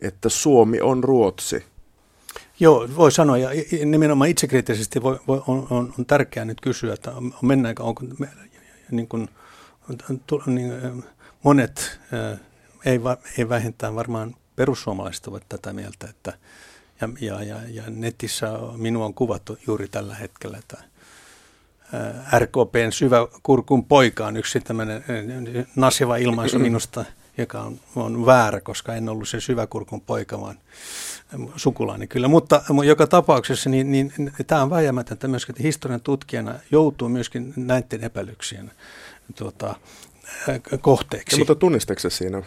[0.01, 1.64] että Suomi on Ruotsi?
[2.61, 3.51] Joo, voi sanoa, ja
[3.85, 8.03] nimenomaan itsekriittisesti voi, voi, on, on, on tärkeää nyt kysyä, että mennäänkö, onko
[8.90, 9.29] niin kuin,
[10.46, 11.05] niin,
[11.42, 12.00] monet,
[12.85, 13.00] ei,
[13.38, 16.33] ei vähintään varmaan perussuomalaiset ovat tätä mieltä, että
[17.00, 20.79] ja, ja, ja, ja netissä minua on kuvattu juuri tällä hetkellä, että
[22.38, 25.05] RKPn syvä kurkun poika on yksi tämmöinen
[25.76, 27.05] naseva ilmaisu minusta,
[27.38, 30.59] joka on, on väärä, koska en ollut se syväkurkun poika, vaan
[31.57, 32.29] sukulaani kyllä.
[32.29, 37.53] Mutta joka tapauksessa niin, niin, niin tämä on väijämätöntä myöskin, että historian tutkijana joutuu myöskin
[37.57, 38.70] näiden epäilyksien
[39.35, 39.75] tuota,
[40.81, 41.37] kohteeksi.
[41.37, 42.43] Ja, mutta tunnistatko siinä?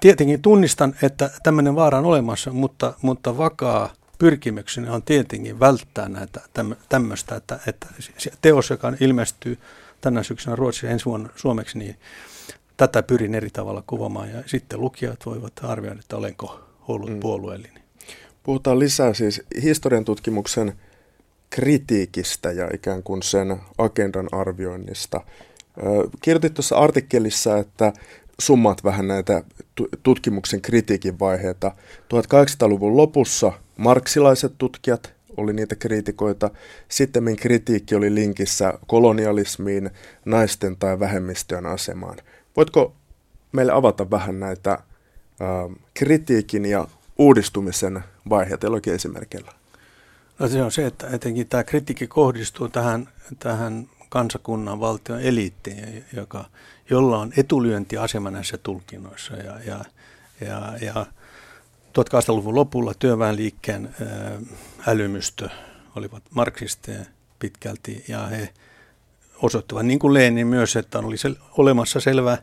[0.00, 6.40] Tietenkin tunnistan, että tämmöinen vaara on olemassa, mutta, mutta vakaa pyrkimykseni on tietenkin välttää näitä
[6.88, 7.86] tämmöistä, että, että
[8.42, 9.58] teos, joka ilmestyy
[10.00, 11.96] tänä syksynä Ruotsissa ensi vuonna suomeksi, niin
[12.76, 17.20] tätä pyrin eri tavalla kuvaamaan ja sitten lukijat voivat arvioida, että olenko ollut mm.
[17.20, 17.82] puolueellinen.
[18.42, 20.78] Puhutaan lisää siis historian tutkimuksen
[21.50, 25.20] kritiikistä ja ikään kuin sen agendan arvioinnista.
[26.20, 27.92] Kirjoitit tuossa artikkelissa, että
[28.40, 29.42] summat vähän näitä
[30.02, 31.72] tutkimuksen kritiikin vaiheita.
[32.00, 36.50] 1800-luvun lopussa marksilaiset tutkijat oli niitä kriitikoita.
[36.88, 39.90] Sitten kritiikki oli linkissä kolonialismiin,
[40.24, 42.18] naisten tai vähemmistöjen asemaan.
[42.56, 42.94] Voitko
[43.52, 44.78] meille avata vähän näitä äh,
[45.94, 49.52] kritiikin ja uudistumisen vaiheita jollakin esimerkillä?
[50.38, 53.08] No se on se, että etenkin tämä kritiikki kohdistuu tähän,
[53.38, 56.44] tähän kansakunnan valtion eliittiin, joka,
[56.90, 59.36] jolla on etulyöntiasema näissä tulkinnoissa.
[59.36, 59.84] Ja, ja,
[60.40, 61.06] ja, ja
[61.88, 63.94] 1800-luvun lopulla työväenliikkeen
[64.86, 65.48] älymystö
[65.96, 67.04] olivat marksisteja
[67.38, 68.48] pitkälti ja he
[69.42, 72.38] osoittivat, niin kuin Lenin myös, että oli sel- olemassa selvä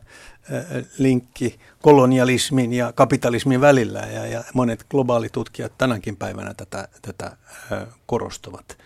[0.98, 7.36] linkki kolonialismin ja kapitalismin välillä ja, ja monet globaalitutkijat tänäkin päivänä tätä, tätä
[8.06, 8.78] korostavat.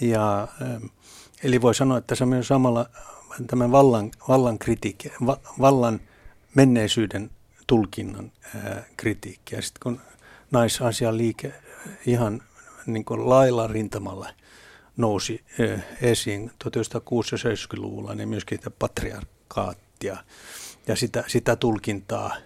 [0.00, 0.48] Ja
[1.42, 2.86] Eli voi sanoa, että se on myös samalla
[3.46, 6.00] tämän vallan, vallan kritiikki, va, vallan
[6.54, 7.30] menneisyyden
[7.66, 9.54] tulkinnan ää, kritiikki.
[9.54, 10.00] Ja sitten kun
[10.50, 11.52] naisasian liike
[12.06, 12.42] ihan
[12.86, 14.28] niin kuin lailla rintamalla
[14.96, 15.44] nousi
[16.02, 20.16] esiin 1960-70-luvulla, niin myöskin patriarkaattia
[20.86, 22.36] ja sitä, sitä tulkintaa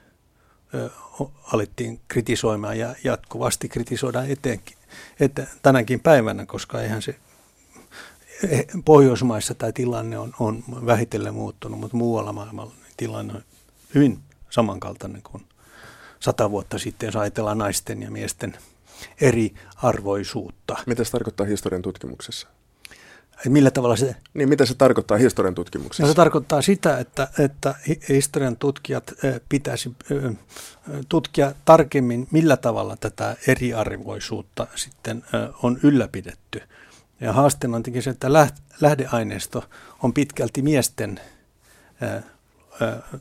[1.53, 4.77] alettiin kritisoimaan ja jatkuvasti kritisoidaan eteenkin,
[5.21, 7.17] että tänäkin päivänä, koska eihän se
[8.85, 13.43] Pohjoismaissa tämä tilanne on, on vähitellen muuttunut, mutta muualla maailmalla tilanne on
[13.95, 14.19] hyvin
[14.51, 15.43] samankaltainen kuin
[16.21, 18.57] sata vuotta sitten, jos ajatellaan naisten ja miesten
[19.21, 20.77] eri arvoisuutta.
[20.87, 22.49] Mitä se tarkoittaa historian tutkimuksessa?
[23.49, 24.17] Millä tavalla se...
[24.35, 26.03] Niin, mitä se tarkoittaa historian tutkimuksessa?
[26.03, 27.75] No, se tarkoittaa sitä, että, että
[28.09, 29.13] historian tutkijat
[29.49, 29.93] pitäisi
[31.09, 35.25] tutkia tarkemmin, millä tavalla tätä eriarvoisuutta sitten
[35.63, 36.63] on ylläpidetty.
[37.23, 38.33] Ja haasteena on se, että
[38.81, 39.65] lähdeaineisto
[40.03, 41.21] on pitkälti miesten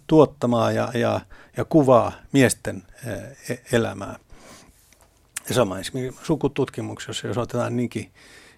[0.08, 1.22] tuottamaa ja, ja,
[1.58, 2.84] ja kuvaa miesten
[3.50, 4.20] e-, elämää.
[5.50, 8.12] Ja sama esimerkiksi sukututkimuksessa, jos otetaan niinkin,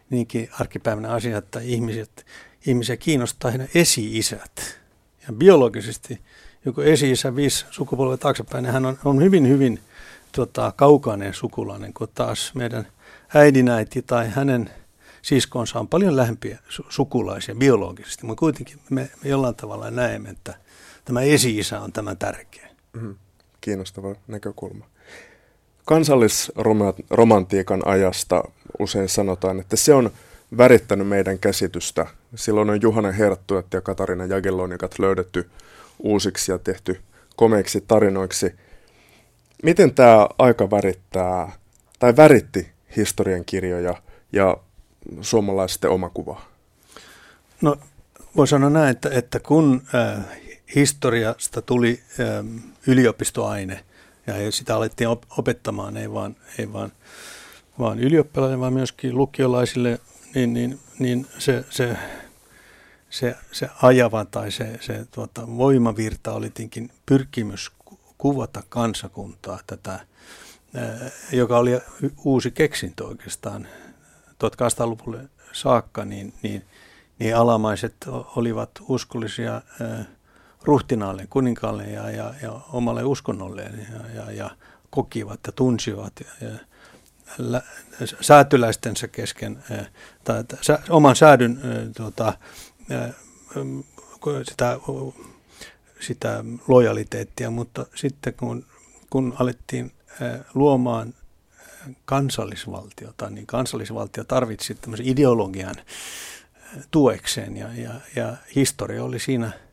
[0.09, 2.25] niinkin arkipäivänä asia, että ihmiset,
[2.65, 4.79] ihmisiä kiinnostaa heidän esi-isät.
[5.27, 6.21] Ja biologisesti
[6.65, 9.79] joku esi-isä viisi sukupolvea taaksepäin, hän on, on hyvin, hyvin
[10.31, 12.87] tota, kaukainen sukulainen, kun taas meidän
[13.33, 14.69] äidinäiti tai hänen
[15.23, 20.53] siskonsa on paljon lähempiä su- sukulaisia biologisesti, mutta kuitenkin me, me jollain tavalla näemme, että
[21.05, 22.69] tämä esi-isä on tämä tärkeä.
[22.93, 23.15] Mm,
[23.61, 24.85] kiinnostava näkökulma.
[25.85, 28.43] Kansallisromantiikan ajasta
[28.79, 30.11] usein sanotaan, että se on
[30.57, 32.05] värittänyt meidän käsitystä.
[32.35, 35.49] Silloin on Juhana Herttuet ja Katarina Jagellonikat löydetty
[35.99, 37.01] uusiksi ja tehty
[37.35, 38.55] komeiksi tarinoiksi.
[39.63, 41.51] Miten tämä aika värittää,
[41.99, 43.95] tai väritti historiankirjoja
[44.33, 44.57] ja
[45.21, 46.45] suomalaisten omakuvaa?
[47.61, 47.77] No
[48.35, 50.25] voi sanoa näin, että, että kun äh,
[50.75, 52.45] historiasta tuli äh,
[52.87, 53.83] yliopistoaine–
[54.27, 56.91] ja sitä alettiin opettamaan, ei vaan, ei vaan,
[57.79, 59.99] vaan ylioppilaille, vaan myöskin lukiolaisille,
[60.35, 61.97] niin, niin, niin se, se,
[63.09, 67.71] se, se ajava tai se, se tuota, voimavirta oli tinkin pyrkimys
[68.17, 69.99] kuvata kansakuntaa, tätä,
[71.31, 71.71] joka oli
[72.23, 73.67] uusi keksintö oikeastaan
[74.43, 76.65] 1800-luvulle saakka, niin, niin,
[77.19, 77.95] niin alamaiset
[78.35, 79.61] olivat uskollisia
[80.63, 84.49] ruhtinaalle, kuninkaalle ja, ja, ja omalle uskonnolleen ja, ja, ja
[84.89, 86.57] kokivat ja tunsivat ja, ja
[87.37, 87.61] lä,
[88.21, 89.63] säätyläistensä kesken
[90.23, 91.61] tai sä, oman säädyn
[91.97, 92.33] tuota,
[94.43, 94.79] sitä,
[95.99, 98.65] sitä lojaliteettia, mutta sitten kun,
[99.09, 99.91] kun alettiin
[100.53, 101.13] luomaan
[102.05, 105.75] kansallisvaltiota, niin kansallisvaltio tarvitsi tämmöisen ideologian
[106.91, 109.51] tuekseen ja, ja, ja historia oli siinä–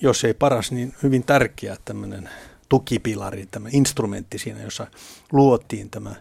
[0.00, 2.30] jos ei paras, niin hyvin tärkeä tämmöinen
[2.68, 4.86] tukipilari, tämä instrumentti siinä, jossa
[5.32, 6.14] luotiin tämä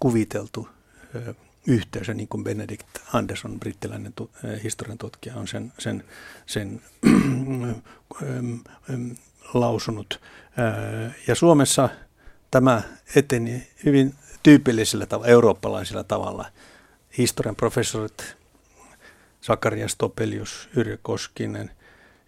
[0.00, 0.68] kuviteltu
[1.14, 1.34] ö,
[1.66, 6.04] yhteys, niin kuin Benedict Anderson, brittiläinen tu, ö, historian tutkija, on sen, sen,
[6.46, 6.82] sen
[9.54, 10.20] lausunut.
[11.26, 11.88] ja Suomessa
[12.50, 12.82] tämä
[13.14, 16.46] eteni hyvin tyypillisellä tavalla, eurooppalaisella tavalla.
[17.18, 18.36] Historian professorit
[19.40, 21.70] Sakarias Topelius, Yrjö Koskinen–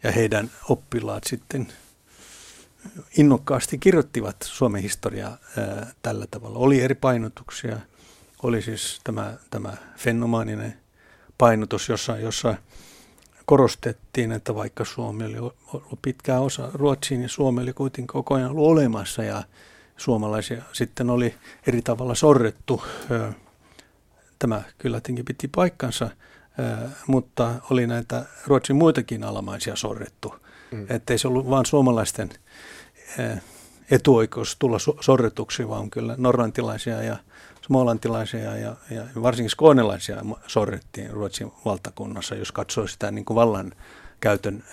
[0.03, 1.69] ja heidän oppilaat sitten
[3.19, 5.39] innokkaasti kirjoittivat Suomen historiaa
[6.03, 6.59] tällä tavalla.
[6.59, 7.79] Oli eri painotuksia.
[8.43, 10.79] Oli siis tämä, tämä fenomaaninen
[11.39, 12.55] painotus, jossa, jossa
[13.45, 15.39] korostettiin, että vaikka Suomi oli
[15.73, 19.43] ollut pitkää osa Ruotsiin, niin Suomi oli kuitenkin koko ajan ollut olemassa ja
[19.99, 21.35] suomalaisia sitten oli
[21.67, 22.83] eri tavalla sorrettu.
[24.39, 26.11] Tämä kyllä tietenkin piti paikkansa,
[27.07, 30.35] mutta oli näitä Ruotsin muitakin alamaisia sorrettu.
[30.71, 30.87] Mm.
[30.89, 32.31] Että ei se ollut vain suomalaisten
[33.91, 37.17] etuoikeus tulla sorretuksi, vaan kyllä norrantilaisia ja
[37.67, 43.73] smolantilaisia ja, ja varsinkin skoonelaisia sorrettiin Ruotsin valtakunnassa, jos katsoi sitä niin kuin vallan
[44.21, 44.65] käytön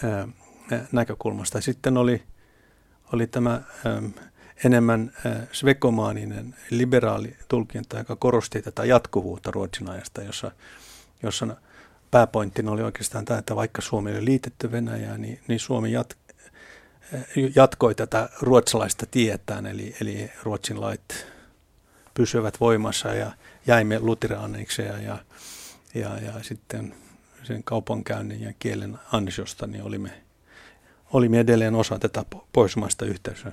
[0.92, 1.62] näkökulmasta.
[1.62, 2.24] Sitten oli,
[3.14, 3.62] oli tämä
[4.64, 10.52] enemmän ää, svekomaaninen liberaali tulkinta, joka korosti tätä jatkuvuutta Ruotsin ajasta, jossa,
[11.24, 11.48] jossa
[12.12, 16.18] pääpointtina oli oikeastaan tämä, että vaikka Suomi oli liitetty Venäjään, niin, niin Suomi jat,
[17.56, 21.26] jatkoi tätä ruotsalaista tietään, eli, eli Ruotsin lait
[22.14, 23.32] pysyvät voimassa ja
[23.68, 25.18] jäimme luteraaneiksi ja, ja,
[25.94, 26.96] ja, ja sitten
[27.44, 30.22] sen kaupankäynnin ja kielen ansiosta niin olimme,
[31.14, 33.52] olimme edelleen osa tätä pohjoismaista yhteisöä.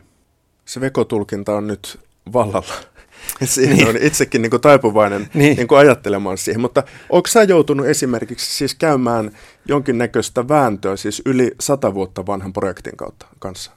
[0.65, 1.99] Se vekotulkinta on nyt
[2.33, 2.75] vallalla.
[3.45, 3.89] Siihen niin.
[3.89, 5.57] on itsekin niin kuin taipuvainen niin.
[5.57, 6.61] Niin kuin ajattelemaan siihen.
[6.61, 9.37] Mutta onko sä joutunut esimerkiksi siis käymään
[9.69, 13.71] jonkinnäköistä vääntöä siis yli sata vuotta vanhan projektin kautta kanssa?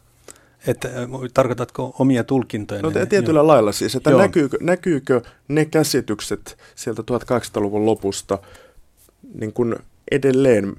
[0.67, 0.89] Että
[1.33, 2.81] tarkoitatko omia tulkintoja?
[2.81, 3.47] No tietyllä jo.
[3.47, 8.39] lailla siis, että näkyykö, näkyykö ne käsitykset sieltä 1800-luvun lopusta
[9.33, 9.75] niin kuin
[10.11, 10.75] edelleen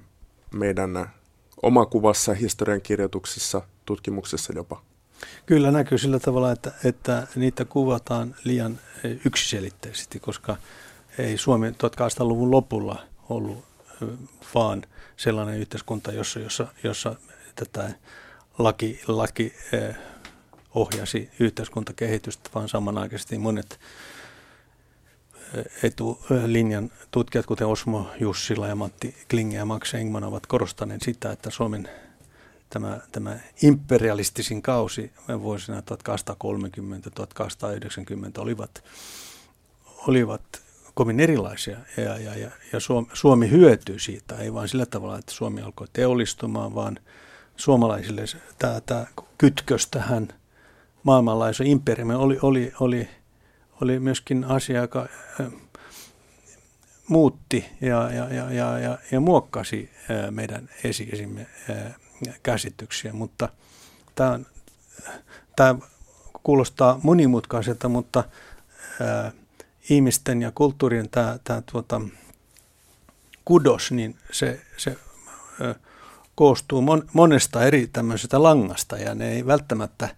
[0.54, 1.10] meidän
[1.62, 4.82] omakuvassa, historiankirjoituksissa, tutkimuksessa jopa?
[5.46, 8.78] Kyllä näkyy sillä tavalla, että, että niitä kuvataan liian
[9.24, 10.56] yksiselitteisesti, koska
[11.18, 13.64] ei Suomi 1800-luvun lopulla ollut
[14.54, 14.82] vaan
[15.16, 17.14] sellainen yhteiskunta, jossa, jossa, jossa
[17.54, 17.90] tätä
[18.58, 19.96] laki, laki eh,
[20.74, 23.80] ohjasi yhteiskuntakehitystä, vaan samanaikaisesti monet
[25.82, 31.50] etulinjan tutkijat, kuten Osmo Jussila ja Matti Klinge ja Max Engman, ovat korostaneet sitä, että
[31.50, 31.88] Suomen
[32.70, 35.84] tämä, tämä imperialistisin kausi vuosina 1830-1890
[38.38, 38.84] olivat,
[40.06, 40.42] olivat
[40.94, 45.32] kovin erilaisia ja, ja, ja, ja Suomi, Suomi hyötyy siitä, ei vain sillä tavalla, että
[45.32, 46.98] Suomi alkoi teollistumaan, vaan
[47.56, 48.24] suomalaisille
[48.58, 49.06] tämä, tämä
[49.38, 50.28] kytkös tähän
[51.02, 53.08] maailmanlaajuisen imperiumiin oli, oli, oli,
[53.80, 55.08] oli myöskin asia, joka
[57.08, 59.90] muutti ja, ja, ja, ja, ja, ja muokkasi
[60.30, 61.46] meidän esi-esimme
[62.42, 63.48] käsityksiä, mutta
[64.14, 64.40] tämä,
[65.56, 65.74] tämä
[66.42, 68.24] kuulostaa monimutkaiselta, mutta
[69.00, 69.32] ää,
[69.90, 72.00] ihmisten ja kulttuurien tämä, tämä tuota,
[73.44, 74.96] kudos, niin se, se
[75.60, 75.74] ää,
[76.34, 80.08] koostuu mon, monesta eri tämmöisestä langasta ja ne ei välttämättä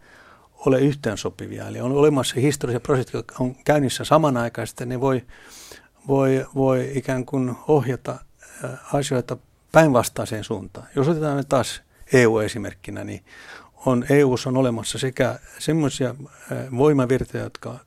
[0.66, 1.68] ole yhteensopivia.
[1.68, 5.24] Eli on olemassa historiallisia prosessit, jotka on käynnissä samanaikaisesti, ne voi,
[6.08, 8.18] voi, voi ikään kuin ohjata
[8.92, 9.36] asioita
[9.72, 10.86] päinvastaiseen suuntaan.
[10.96, 13.24] Jos otetaan taas EU-esimerkkinä, niin
[13.86, 16.14] on, EU on olemassa sekä semmoisia
[16.76, 17.78] voimavirtoja, jotka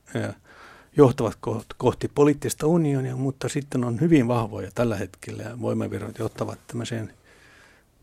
[0.96, 1.38] johtavat
[1.76, 7.12] kohti poliittista unionia, mutta sitten on hyvin vahvoja tällä hetkellä voimavirrat johtavat tämmöiseen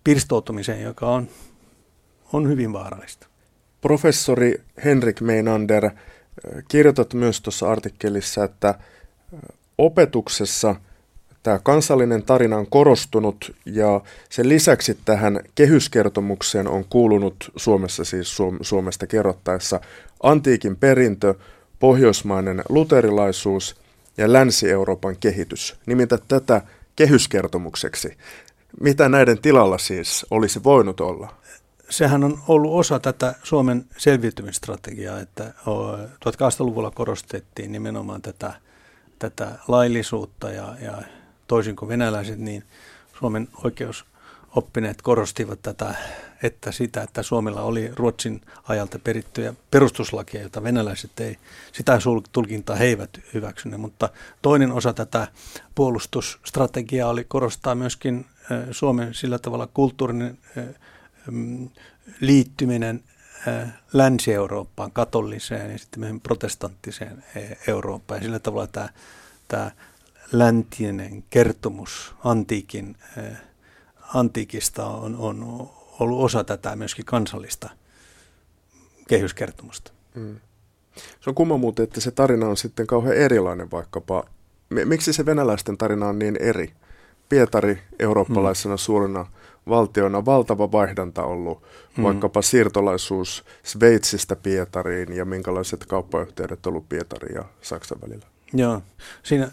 [0.03, 1.29] pirstoutumiseen, joka on,
[2.33, 3.27] on hyvin vaarallista.
[3.81, 5.89] Professori Henrik Meinander,
[6.67, 8.79] kirjoitat myös tuossa artikkelissa, että
[9.77, 10.75] opetuksessa–
[11.43, 19.07] Tämä kansallinen tarina on korostunut ja sen lisäksi tähän kehyskertomukseen on kuulunut Suomessa siis Suomesta
[19.07, 19.79] kerrottaessa
[20.23, 21.33] antiikin perintö,
[21.79, 23.75] pohjoismainen luterilaisuus
[24.17, 25.75] ja Länsi-Euroopan kehitys.
[25.85, 26.61] Nimitä tätä
[26.95, 28.17] kehyskertomukseksi.
[28.81, 31.35] Mitä näiden tilalla siis olisi voinut olla?
[31.89, 35.53] Sehän on ollut osa tätä Suomen selviytymistrategiaa, että
[36.25, 38.53] 1800-luvulla korostettiin nimenomaan tätä,
[39.19, 41.01] tätä laillisuutta ja, ja
[41.49, 42.63] toisin kuin venäläiset, niin
[43.19, 45.95] Suomen oikeusoppineet korostivat tätä,
[46.43, 51.37] että sitä, että Suomella oli Ruotsin ajalta perittyjä perustuslakia, jota venäläiset ei,
[51.71, 51.99] sitä
[52.31, 53.81] tulkintaa he eivät hyväksyneet.
[53.81, 54.09] Mutta
[54.41, 55.27] toinen osa tätä
[55.75, 58.25] puolustusstrategiaa oli korostaa myöskin
[58.71, 60.37] Suomen sillä tavalla kulttuurinen
[61.31, 61.69] mm,
[62.19, 63.03] liittyminen
[63.93, 67.23] Länsi-Eurooppaan, katolliseen ja sitten protestanttiseen
[67.67, 68.17] Eurooppaan.
[68.19, 68.89] Ja sillä tavalla tämä,
[69.47, 69.71] tämä
[70.31, 73.41] läntinen kertomus antiikin, äh,
[74.13, 77.69] antiikista on, on ollut osa tätä myöskin kansallista
[79.07, 79.91] kehyskertomusta.
[80.15, 80.39] Mm.
[80.95, 84.23] Se on kumma muuten, että se tarina on sitten kauhean erilainen vaikkapa.
[84.85, 86.73] Miksi se venäläisten tarina on niin eri?
[87.29, 88.79] Pietari eurooppalaisena mm.
[88.79, 89.25] suurena
[89.69, 91.63] valtiona valtava vaihdanta ollut,
[91.97, 92.03] mm.
[92.03, 98.25] vaikkapa siirtolaisuus Sveitsistä Pietariin ja minkälaiset kauppayhteydet ollut Pietarin ja Saksan välillä.
[98.53, 98.81] Joo,
[99.23, 99.51] siinä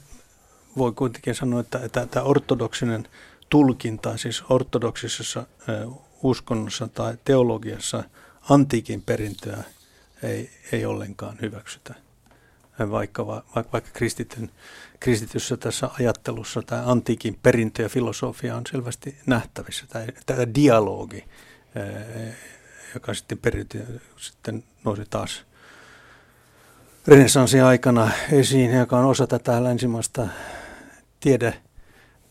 [0.78, 3.08] voi kuitenkin sanoa, että, tämä ortodoksinen
[3.48, 5.46] tulkinta, siis ortodoksisessa
[6.22, 8.04] uskonnossa tai teologiassa
[8.50, 9.64] antiikin perintöä
[10.22, 11.94] ei, ei ollenkaan hyväksytä.
[12.90, 14.50] Vaikka, vaikka, vaikka kristityn,
[15.00, 19.86] kristityssä tässä ajattelussa tämä antiikin perintö ja filosofia on selvästi nähtävissä.
[19.88, 21.24] Tämä, tämä dialogi,
[22.94, 23.82] joka sitten periytyi,
[24.16, 25.44] sitten nousi taas
[27.06, 30.28] renessanssin aikana esiin, joka on osa tätä länsimaista
[31.20, 31.54] tiede,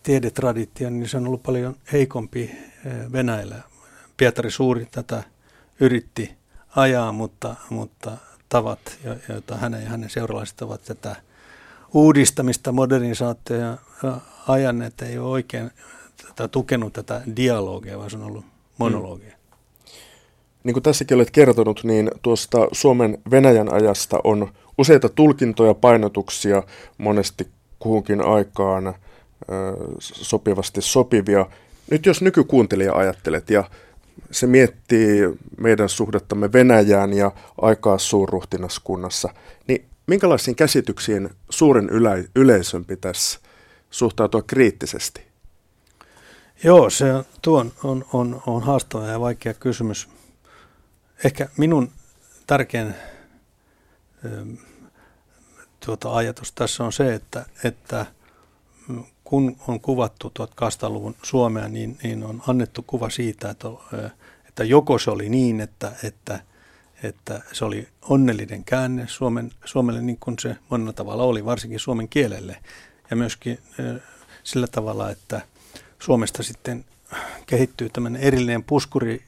[0.04, 2.44] tiedetraditio, niin se on ollut paljon heikompi
[2.86, 3.62] eh, Venäjällä.
[4.18, 5.24] Pietari Suuri tätä
[5.80, 6.36] yritti
[6.76, 8.18] ajaa, mutta, mutta
[8.50, 8.80] tavat,
[9.30, 11.16] joita hänen ja hänen seuralaiset ovat tätä
[11.94, 13.78] uudistamista, modernisaatioa
[14.48, 15.72] ajanneet, ei ole oikein
[16.28, 18.46] tätä, tukenut tätä dialogia, vaan se on ollut
[18.78, 19.30] monologia.
[19.30, 19.36] Mm.
[20.64, 26.64] Niin kuin tässäkin olet kertonut, niin tuosta Suomen Venäjän ajasta on useita tulkintoja, painotuksia,
[26.98, 27.48] monesti
[27.86, 28.94] kuhunkin aikaan
[30.00, 31.46] sopivasti sopivia.
[31.92, 33.64] Nyt jos nykykuuntelija ajattelet ja
[34.32, 35.22] se miettii
[35.58, 37.32] meidän suhdettamme Venäjään ja
[37.62, 39.30] aikaa suurruhtinaskunnassa,
[39.68, 43.40] niin minkälaisiin käsityksiin suuren ylä- yleisön pitäisi
[43.90, 45.22] suhtautua kriittisesti?
[46.64, 47.06] Joo, se
[47.42, 50.10] tuo on, on, on, on haastava ja vaikea kysymys.
[51.24, 51.92] ehkä minun
[52.48, 52.96] tärkein
[55.86, 58.06] tuota, ajatus tässä on se, että, että
[59.24, 63.68] kun on kuvattu 1800-luvun Suomea, niin, niin on annettu kuva siitä, että,
[64.48, 66.40] että joko se oli niin, että, että,
[67.04, 72.10] että se oli onnellinen käänne Suomen, Suomelle niin kuin se monella tavalla oli, varsinkin suomen
[72.10, 72.58] kielelle.
[73.10, 73.60] Ja myöskin
[74.44, 75.42] sillä tavalla, että
[76.00, 76.86] Suomesta sitten
[77.46, 79.24] kehittyy tämmöinen erillinen puskuri,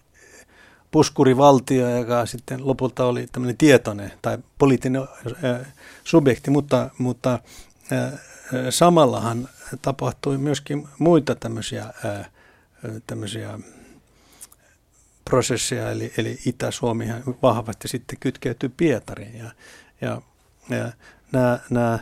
[0.97, 5.73] puskurivaltio, joka sitten lopulta oli tämmöinen tietoinen tai poliittinen äh,
[6.03, 7.39] subjekti, mutta, mutta
[7.93, 8.13] äh,
[8.69, 9.49] samallahan
[9.81, 12.29] tapahtui myöskin muita tämmöisiä, äh,
[13.07, 13.59] tämmöisiä
[15.25, 17.05] prosesseja, eli, eli Itä-Suomi
[17.41, 19.37] vahvasti sitten kytkeytyi Pietariin.
[19.37, 19.51] Ja,
[20.01, 20.21] ja,
[20.69, 20.91] ja
[21.31, 21.99] nämä, nämä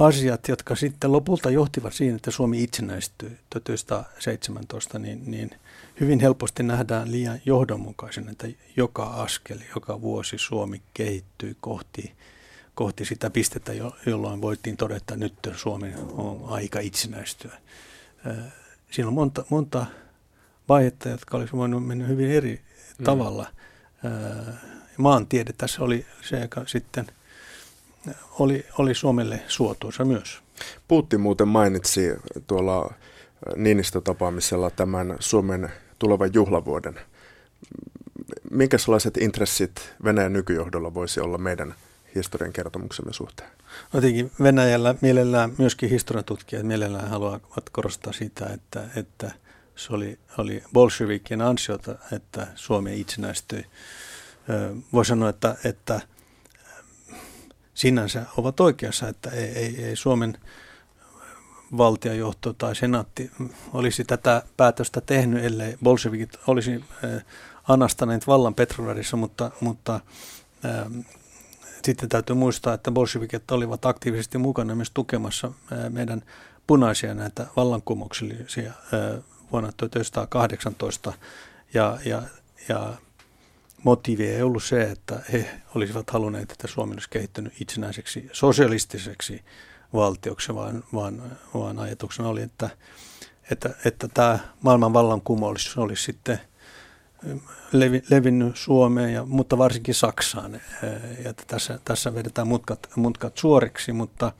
[0.00, 5.50] asiat, jotka sitten lopulta johtivat siihen, että Suomi itsenäistyi 1917, niin, niin
[6.00, 12.12] hyvin helposti nähdään liian johdonmukaisen, että joka askel, joka vuosi Suomi kehittyy kohti,
[12.74, 13.72] kohti sitä pistettä,
[14.06, 17.58] jolloin voitiin todeta, että nyt Suomi on aika itsenäistyä.
[18.90, 19.86] Siinä on monta, monta
[20.68, 22.60] vaihetta, jotka olisi voinut mennä hyvin eri
[22.98, 23.04] mm.
[23.04, 23.46] tavalla.
[24.96, 27.06] Maantiede tässä oli se, joka sitten–
[28.38, 30.42] oli, oli Suomelle suotuisa myös.
[30.88, 32.10] Putin muuten mainitsi
[32.46, 32.94] tuolla
[33.56, 37.00] Niinistö-tapaamisella tämän Suomen tulevan juhlavuoden.
[38.50, 41.74] Minkälaiset intressit Venäjän nykyjohdolla voisi olla meidän
[42.14, 43.50] historian kertomuksemme suhteen?
[43.94, 49.30] Jotenkin Venäjällä mielellään myöskin historian tutkijat mielellään haluavat korostaa sitä, että, että
[49.76, 53.66] se oli, oli bolshevikien ansiota, että Suomi itsenäistyi.
[54.92, 56.00] Voi sanoa, että, että
[57.74, 60.38] sinänsä ovat oikeassa, että ei, ei, ei Suomen
[61.78, 63.30] valtiojohto tai senaatti
[63.72, 66.84] olisi tätä päätöstä tehnyt, ellei bolshevikit olisi
[67.68, 70.00] anastaneet vallan Petrogradissa, mutta, mutta
[70.64, 71.04] äh,
[71.84, 76.22] sitten täytyy muistaa, että bolshevikit olivat aktiivisesti mukana myös tukemassa äh, meidän
[76.66, 81.12] punaisia näitä vallankumouksellisia äh, vuonna 1918
[81.74, 82.22] ja, ja,
[82.68, 82.94] ja
[83.82, 89.44] motiivi ei ollut se, että he olisivat halunneet, että Suomi olisi kehittynyt itsenäiseksi sosialistiseksi
[89.94, 91.22] valtioksi, vaan, vaan,
[91.54, 92.70] vaan ajatuksena oli, että,
[93.50, 96.40] että, että tämä maailman vallankumous olisi sitten
[97.72, 100.60] levi, levinnyt Suomeen, ja, mutta varsinkin Saksaan.
[101.24, 104.32] Ja tässä, tässä vedetään mutkat, mutkat suoriksi, mutta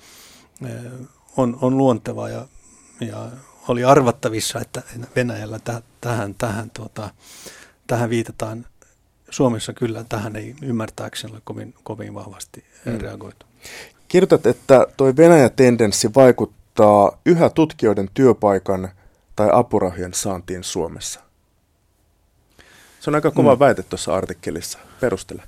[1.37, 2.47] on, on luontevaa ja,
[3.01, 3.29] ja
[3.69, 4.83] oli arvattavissa, että
[5.17, 7.11] Venäjällä täh, tähän, tähän, tuota,
[7.87, 8.67] tähän viitataan
[9.31, 12.99] Suomessa kyllä tähän ei ymmärtääkseni ole kovin, kovin vahvasti mm.
[12.99, 13.47] reagoitu.
[14.11, 18.89] Kirjoitat, että tuo Venäjä-tendenssi vaikuttaa yhä tutkijoiden työpaikan
[19.37, 21.21] tai apurahojen saantiin Suomessa.
[23.01, 23.59] Se on aika kova mm.
[23.59, 24.79] väite tuossa artikkelissa.
[25.01, 25.43] Perustele.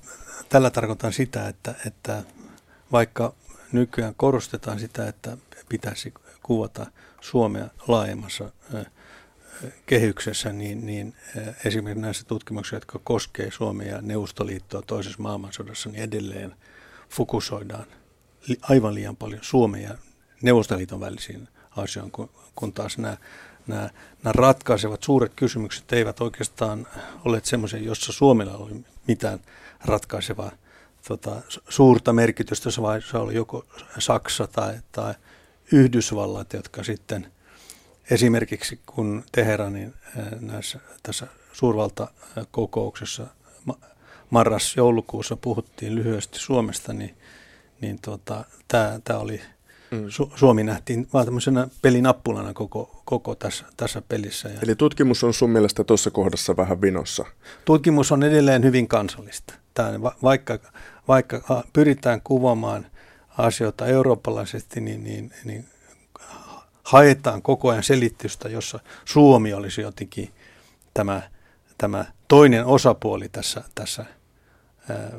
[0.48, 2.22] Tällä tarkoitan sitä, että, että
[2.92, 3.32] vaikka
[3.72, 5.36] nykyään korostetaan sitä, että
[5.68, 6.86] pitäisi kuvata
[7.20, 8.52] Suomea laajemmassa
[9.86, 11.14] kehyksessä, niin, niin
[11.64, 16.54] esimerkiksi näissä tutkimuksissa, jotka koskee Suomea ja Neuvostoliittoa toisessa maailmansodassa, niin edelleen
[17.10, 17.86] fokusoidaan
[18.62, 19.94] aivan liian paljon Suomen ja
[20.42, 23.16] Neuvostoliiton välisiin asioihin, kun, kun taas nämä,
[23.66, 23.90] nämä,
[24.22, 26.86] nämä ratkaisevat suuret kysymykset eivät oikeastaan
[27.24, 29.40] ole semmoisia, jossa Suomella oli mitään
[29.84, 30.52] ratkaisevaa
[31.08, 33.64] tota, suurta merkitystä, vaan se oli joko
[33.98, 35.14] Saksa tai, tai
[35.72, 37.26] Yhdysvallat, jotka sitten–
[38.10, 39.94] Esimerkiksi kun Teheranin
[40.40, 43.26] näissä, tässä suurvaltakokouksessa
[44.30, 47.16] marras-joulukuussa puhuttiin lyhyesti Suomesta, niin,
[47.82, 49.40] niin tota, tämä oli,
[49.90, 50.04] mm.
[50.08, 54.48] Su, Suomi nähtiin vaan tämmöisenä pelinappulana koko, koko tässä, tässä pelissä.
[54.48, 57.24] Ja Eli tutkimus on sun mielestä tuossa kohdassa vähän vinossa?
[57.64, 59.54] Tutkimus on edelleen hyvin kansallista.
[59.74, 60.58] Tämä, vaikka,
[61.08, 62.86] vaikka pyritään kuvaamaan
[63.38, 65.64] asioita eurooppalaisesti, niin, niin, niin
[66.82, 70.30] haetaan koko ajan selitystä, jossa Suomi olisi jotenkin
[70.94, 71.22] tämä,
[71.78, 74.04] tämä toinen osapuoli tässä, tässä,
[74.88, 75.10] ää,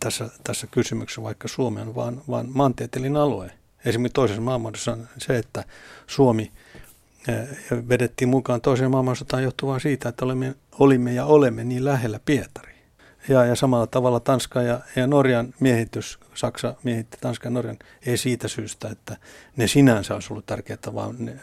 [0.00, 3.50] tässä, tässä kysymyksessä, vaikka Suomi on vain, vain maantieteellinen alue.
[3.84, 5.64] Esimerkiksi toisessa maailmansossa on se, että
[6.06, 6.52] Suomi
[7.28, 7.46] ää,
[7.88, 12.76] vedettiin mukaan toiseen maailmansotaan johtuvaan siitä, että olemme, olimme ja olemme niin lähellä Pietari.
[13.28, 18.16] Ja, ja samalla tavalla Tanska ja, ja Norjan miehitys, Saksa miehitti Tanskan ja Norjan, ei
[18.16, 19.16] siitä syystä, että
[19.56, 21.36] ne sinänsä olisi ollut tärkeää, vaan ne,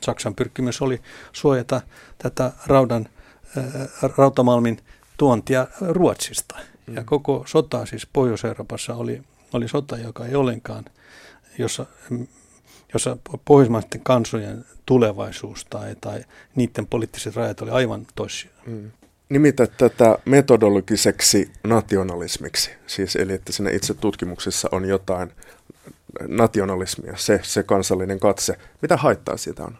[0.00, 1.00] Saksan pyrkimys oli
[1.32, 1.80] suojata
[2.18, 3.08] tätä raudan,
[4.16, 4.78] rautamalmin
[5.16, 6.58] tuontia Ruotsista.
[6.86, 6.94] Mm.
[6.96, 9.22] Ja koko sota siis Pohjois-Euroopassa oli,
[9.52, 10.84] oli sota, joka ei ollenkaan,
[11.58, 11.86] jossa,
[12.94, 16.24] jossa pohjoismaisten kansojen tulevaisuus tai, tai
[16.54, 18.50] niiden poliittiset rajat oli aivan toisia.
[18.66, 18.90] Mm.
[19.28, 25.32] nimitä tätä metodologiseksi nationalismiksi, siis eli että siinä itse tutkimuksessa on jotain
[26.28, 28.58] nationalismia, se, se kansallinen katse.
[28.82, 29.78] Mitä haittaa siitä on?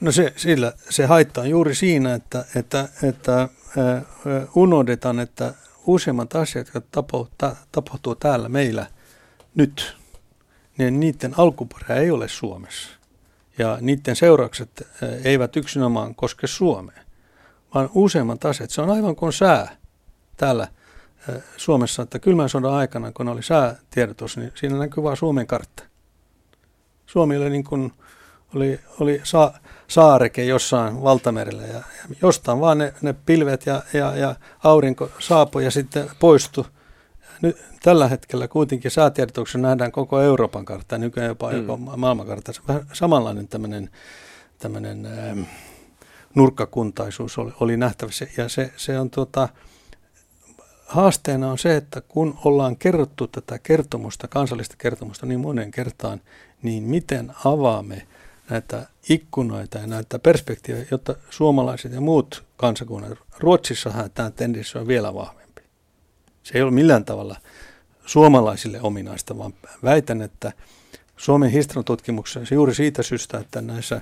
[0.00, 3.48] No se, sillä, se haittaa juuri siinä, että, että, että
[4.54, 5.54] unohdetaan, että
[5.88, 6.80] useimmat asiat, jotka
[7.72, 8.86] tapahtuu, täällä meillä
[9.54, 9.96] nyt,
[10.78, 12.88] niin niiden alkuperä ei ole Suomessa.
[13.58, 14.86] Ja niiden seuraukset
[15.24, 17.02] eivät yksinomaan koske Suomea,
[17.74, 18.70] vaan useimmat asiat.
[18.70, 19.76] Se on aivan kuin sää
[20.36, 20.68] täällä
[21.56, 25.82] Suomessa, että kylmän sodan aikana, kun oli säätiedotus, niin siinä näkyy vain Suomen kartta.
[27.06, 27.92] Suomi oli niin kuin,
[28.54, 29.52] oli, oli sa,
[29.88, 34.34] saareke jossain valtamerellä ja, ja jostain vaan ne, ne pilvet ja, ja, ja
[34.64, 36.64] aurinko saapui ja sitten poistui.
[37.42, 42.00] Nyt, tällä hetkellä kuitenkin säätiedotuksessa nähdään koko Euroopan kartta ja nykyään jopa mm.
[42.00, 42.52] maailmankartta.
[42.68, 43.90] Vähän samanlainen tämmöinen,
[44.58, 45.40] tämmöinen ähm,
[46.34, 49.48] nurkkakuntaisuus oli, oli nähtävissä ja se, se on tuota,
[50.86, 56.20] haasteena on se, että kun ollaan kerrottu tätä kertomusta, kansallista kertomusta niin monen kertaan,
[56.62, 58.06] niin miten avaamme
[58.50, 65.14] näitä ikkunoita ja näitä perspektiivejä, jotta suomalaiset ja muut kansakunnat, Ruotsissahan tämä tendenssi on vielä
[65.14, 65.62] vahvempi.
[66.42, 67.36] Se ei ole millään tavalla
[68.06, 70.52] suomalaisille ominaista, vaan väitän, että
[71.16, 74.00] Suomen historiantutkimuksessa juuri siitä syystä, että näissä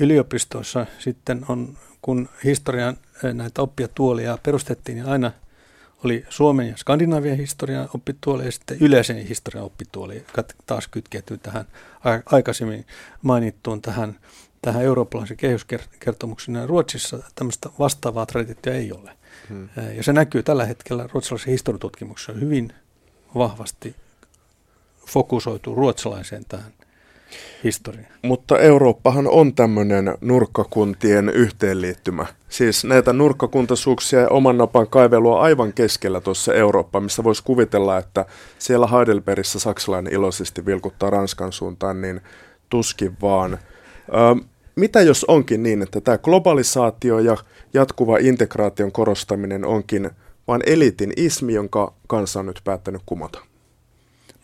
[0.00, 2.96] yliopistoissa sitten on, kun historian
[3.32, 5.32] näitä oppijatuolia perustettiin, niin aina
[6.04, 11.64] oli Suomen ja Skandinavian historian oppituoli ja sitten yleisen historian oppituoli, joka taas kytkeytyy tähän
[12.26, 12.86] aikaisemmin
[13.22, 14.18] mainittuun tähän,
[14.62, 16.68] tähän eurooppalaisen kehyskertomukseen.
[16.68, 19.16] Ruotsissa tämmöistä vastaavaa traditioa ei ole.
[19.48, 19.68] Hmm.
[19.96, 22.72] Ja se näkyy tällä hetkellä ruotsalaisen historiatutkimuksessa hyvin
[23.34, 23.96] vahvasti
[25.06, 26.72] fokusoitu ruotsalaiseen tähän
[27.64, 28.06] historia.
[28.22, 32.26] Mutta Eurooppahan on tämmöinen nurkkakuntien yhteenliittymä.
[32.48, 38.24] Siis näitä nurkkakuntaisuuksia ja oman napan kaivelua aivan keskellä tuossa Eurooppa, missä voisi kuvitella, että
[38.58, 42.20] siellä Heidelbergissä saksalainen iloisesti vilkuttaa Ranskan suuntaan, niin
[42.68, 43.52] tuskin vaan.
[43.52, 44.44] Ö,
[44.76, 47.36] mitä jos onkin niin, että tämä globalisaatio ja
[47.74, 50.10] jatkuva integraation korostaminen onkin
[50.48, 53.38] vain elitin ismi, jonka kansa on nyt päättänyt kumota?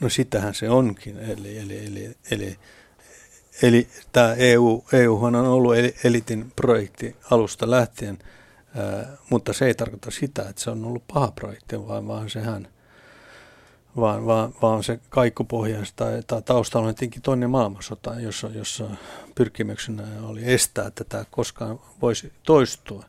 [0.01, 1.19] No sitähän se onkin.
[1.19, 2.57] Eli, eli, eli, eli
[3.63, 8.19] Eli tämä EU, EUhan on ollut elitin projekti alusta lähtien,
[9.31, 12.69] mutta se ei tarkoita sitä, että se on ollut paha projekti, vaan, vaan sehän
[14.01, 18.91] vaan, vaan, vaan se kaikkupohjaista tai taustalla on tietenkin toinen maailmansota, jossa, jossa
[19.35, 23.05] pyrkimyksenä oli estää, että tämä koskaan voisi toistua.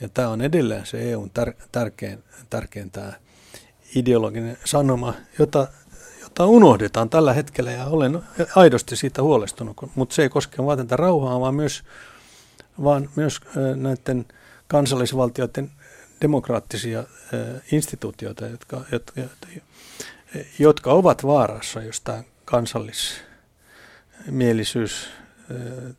[0.00, 3.12] Ja tämä on edelleen se EUn tär, tärkein, tärkein tämä
[3.94, 5.68] ideologinen sanoma, jota
[6.36, 8.22] jota unohdetaan tällä hetkellä ja olen
[8.56, 11.82] aidosti siitä huolestunut, mutta se ei koske vain tätä rauhaa, vaan myös,
[12.84, 13.40] vaan myös
[13.76, 14.26] näiden
[14.68, 15.70] kansallisvaltioiden
[16.20, 17.04] demokraattisia
[17.72, 19.20] instituutioita, jotka, jotka,
[20.58, 25.08] jotka ovat vaarassa, jos tämä kansallismielisyys,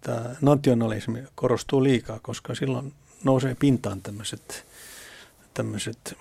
[0.02, 4.66] tämä nationalismi korostuu liikaa, koska silloin nousee pintaan tämmöiset,
[5.54, 6.18] tämmöiset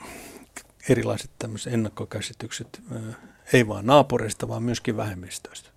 [0.89, 2.83] erilaiset tämmöiset ennakkokäsitykset
[3.53, 5.71] ei vain naapureista, vaan myöskin vähemmistöistä.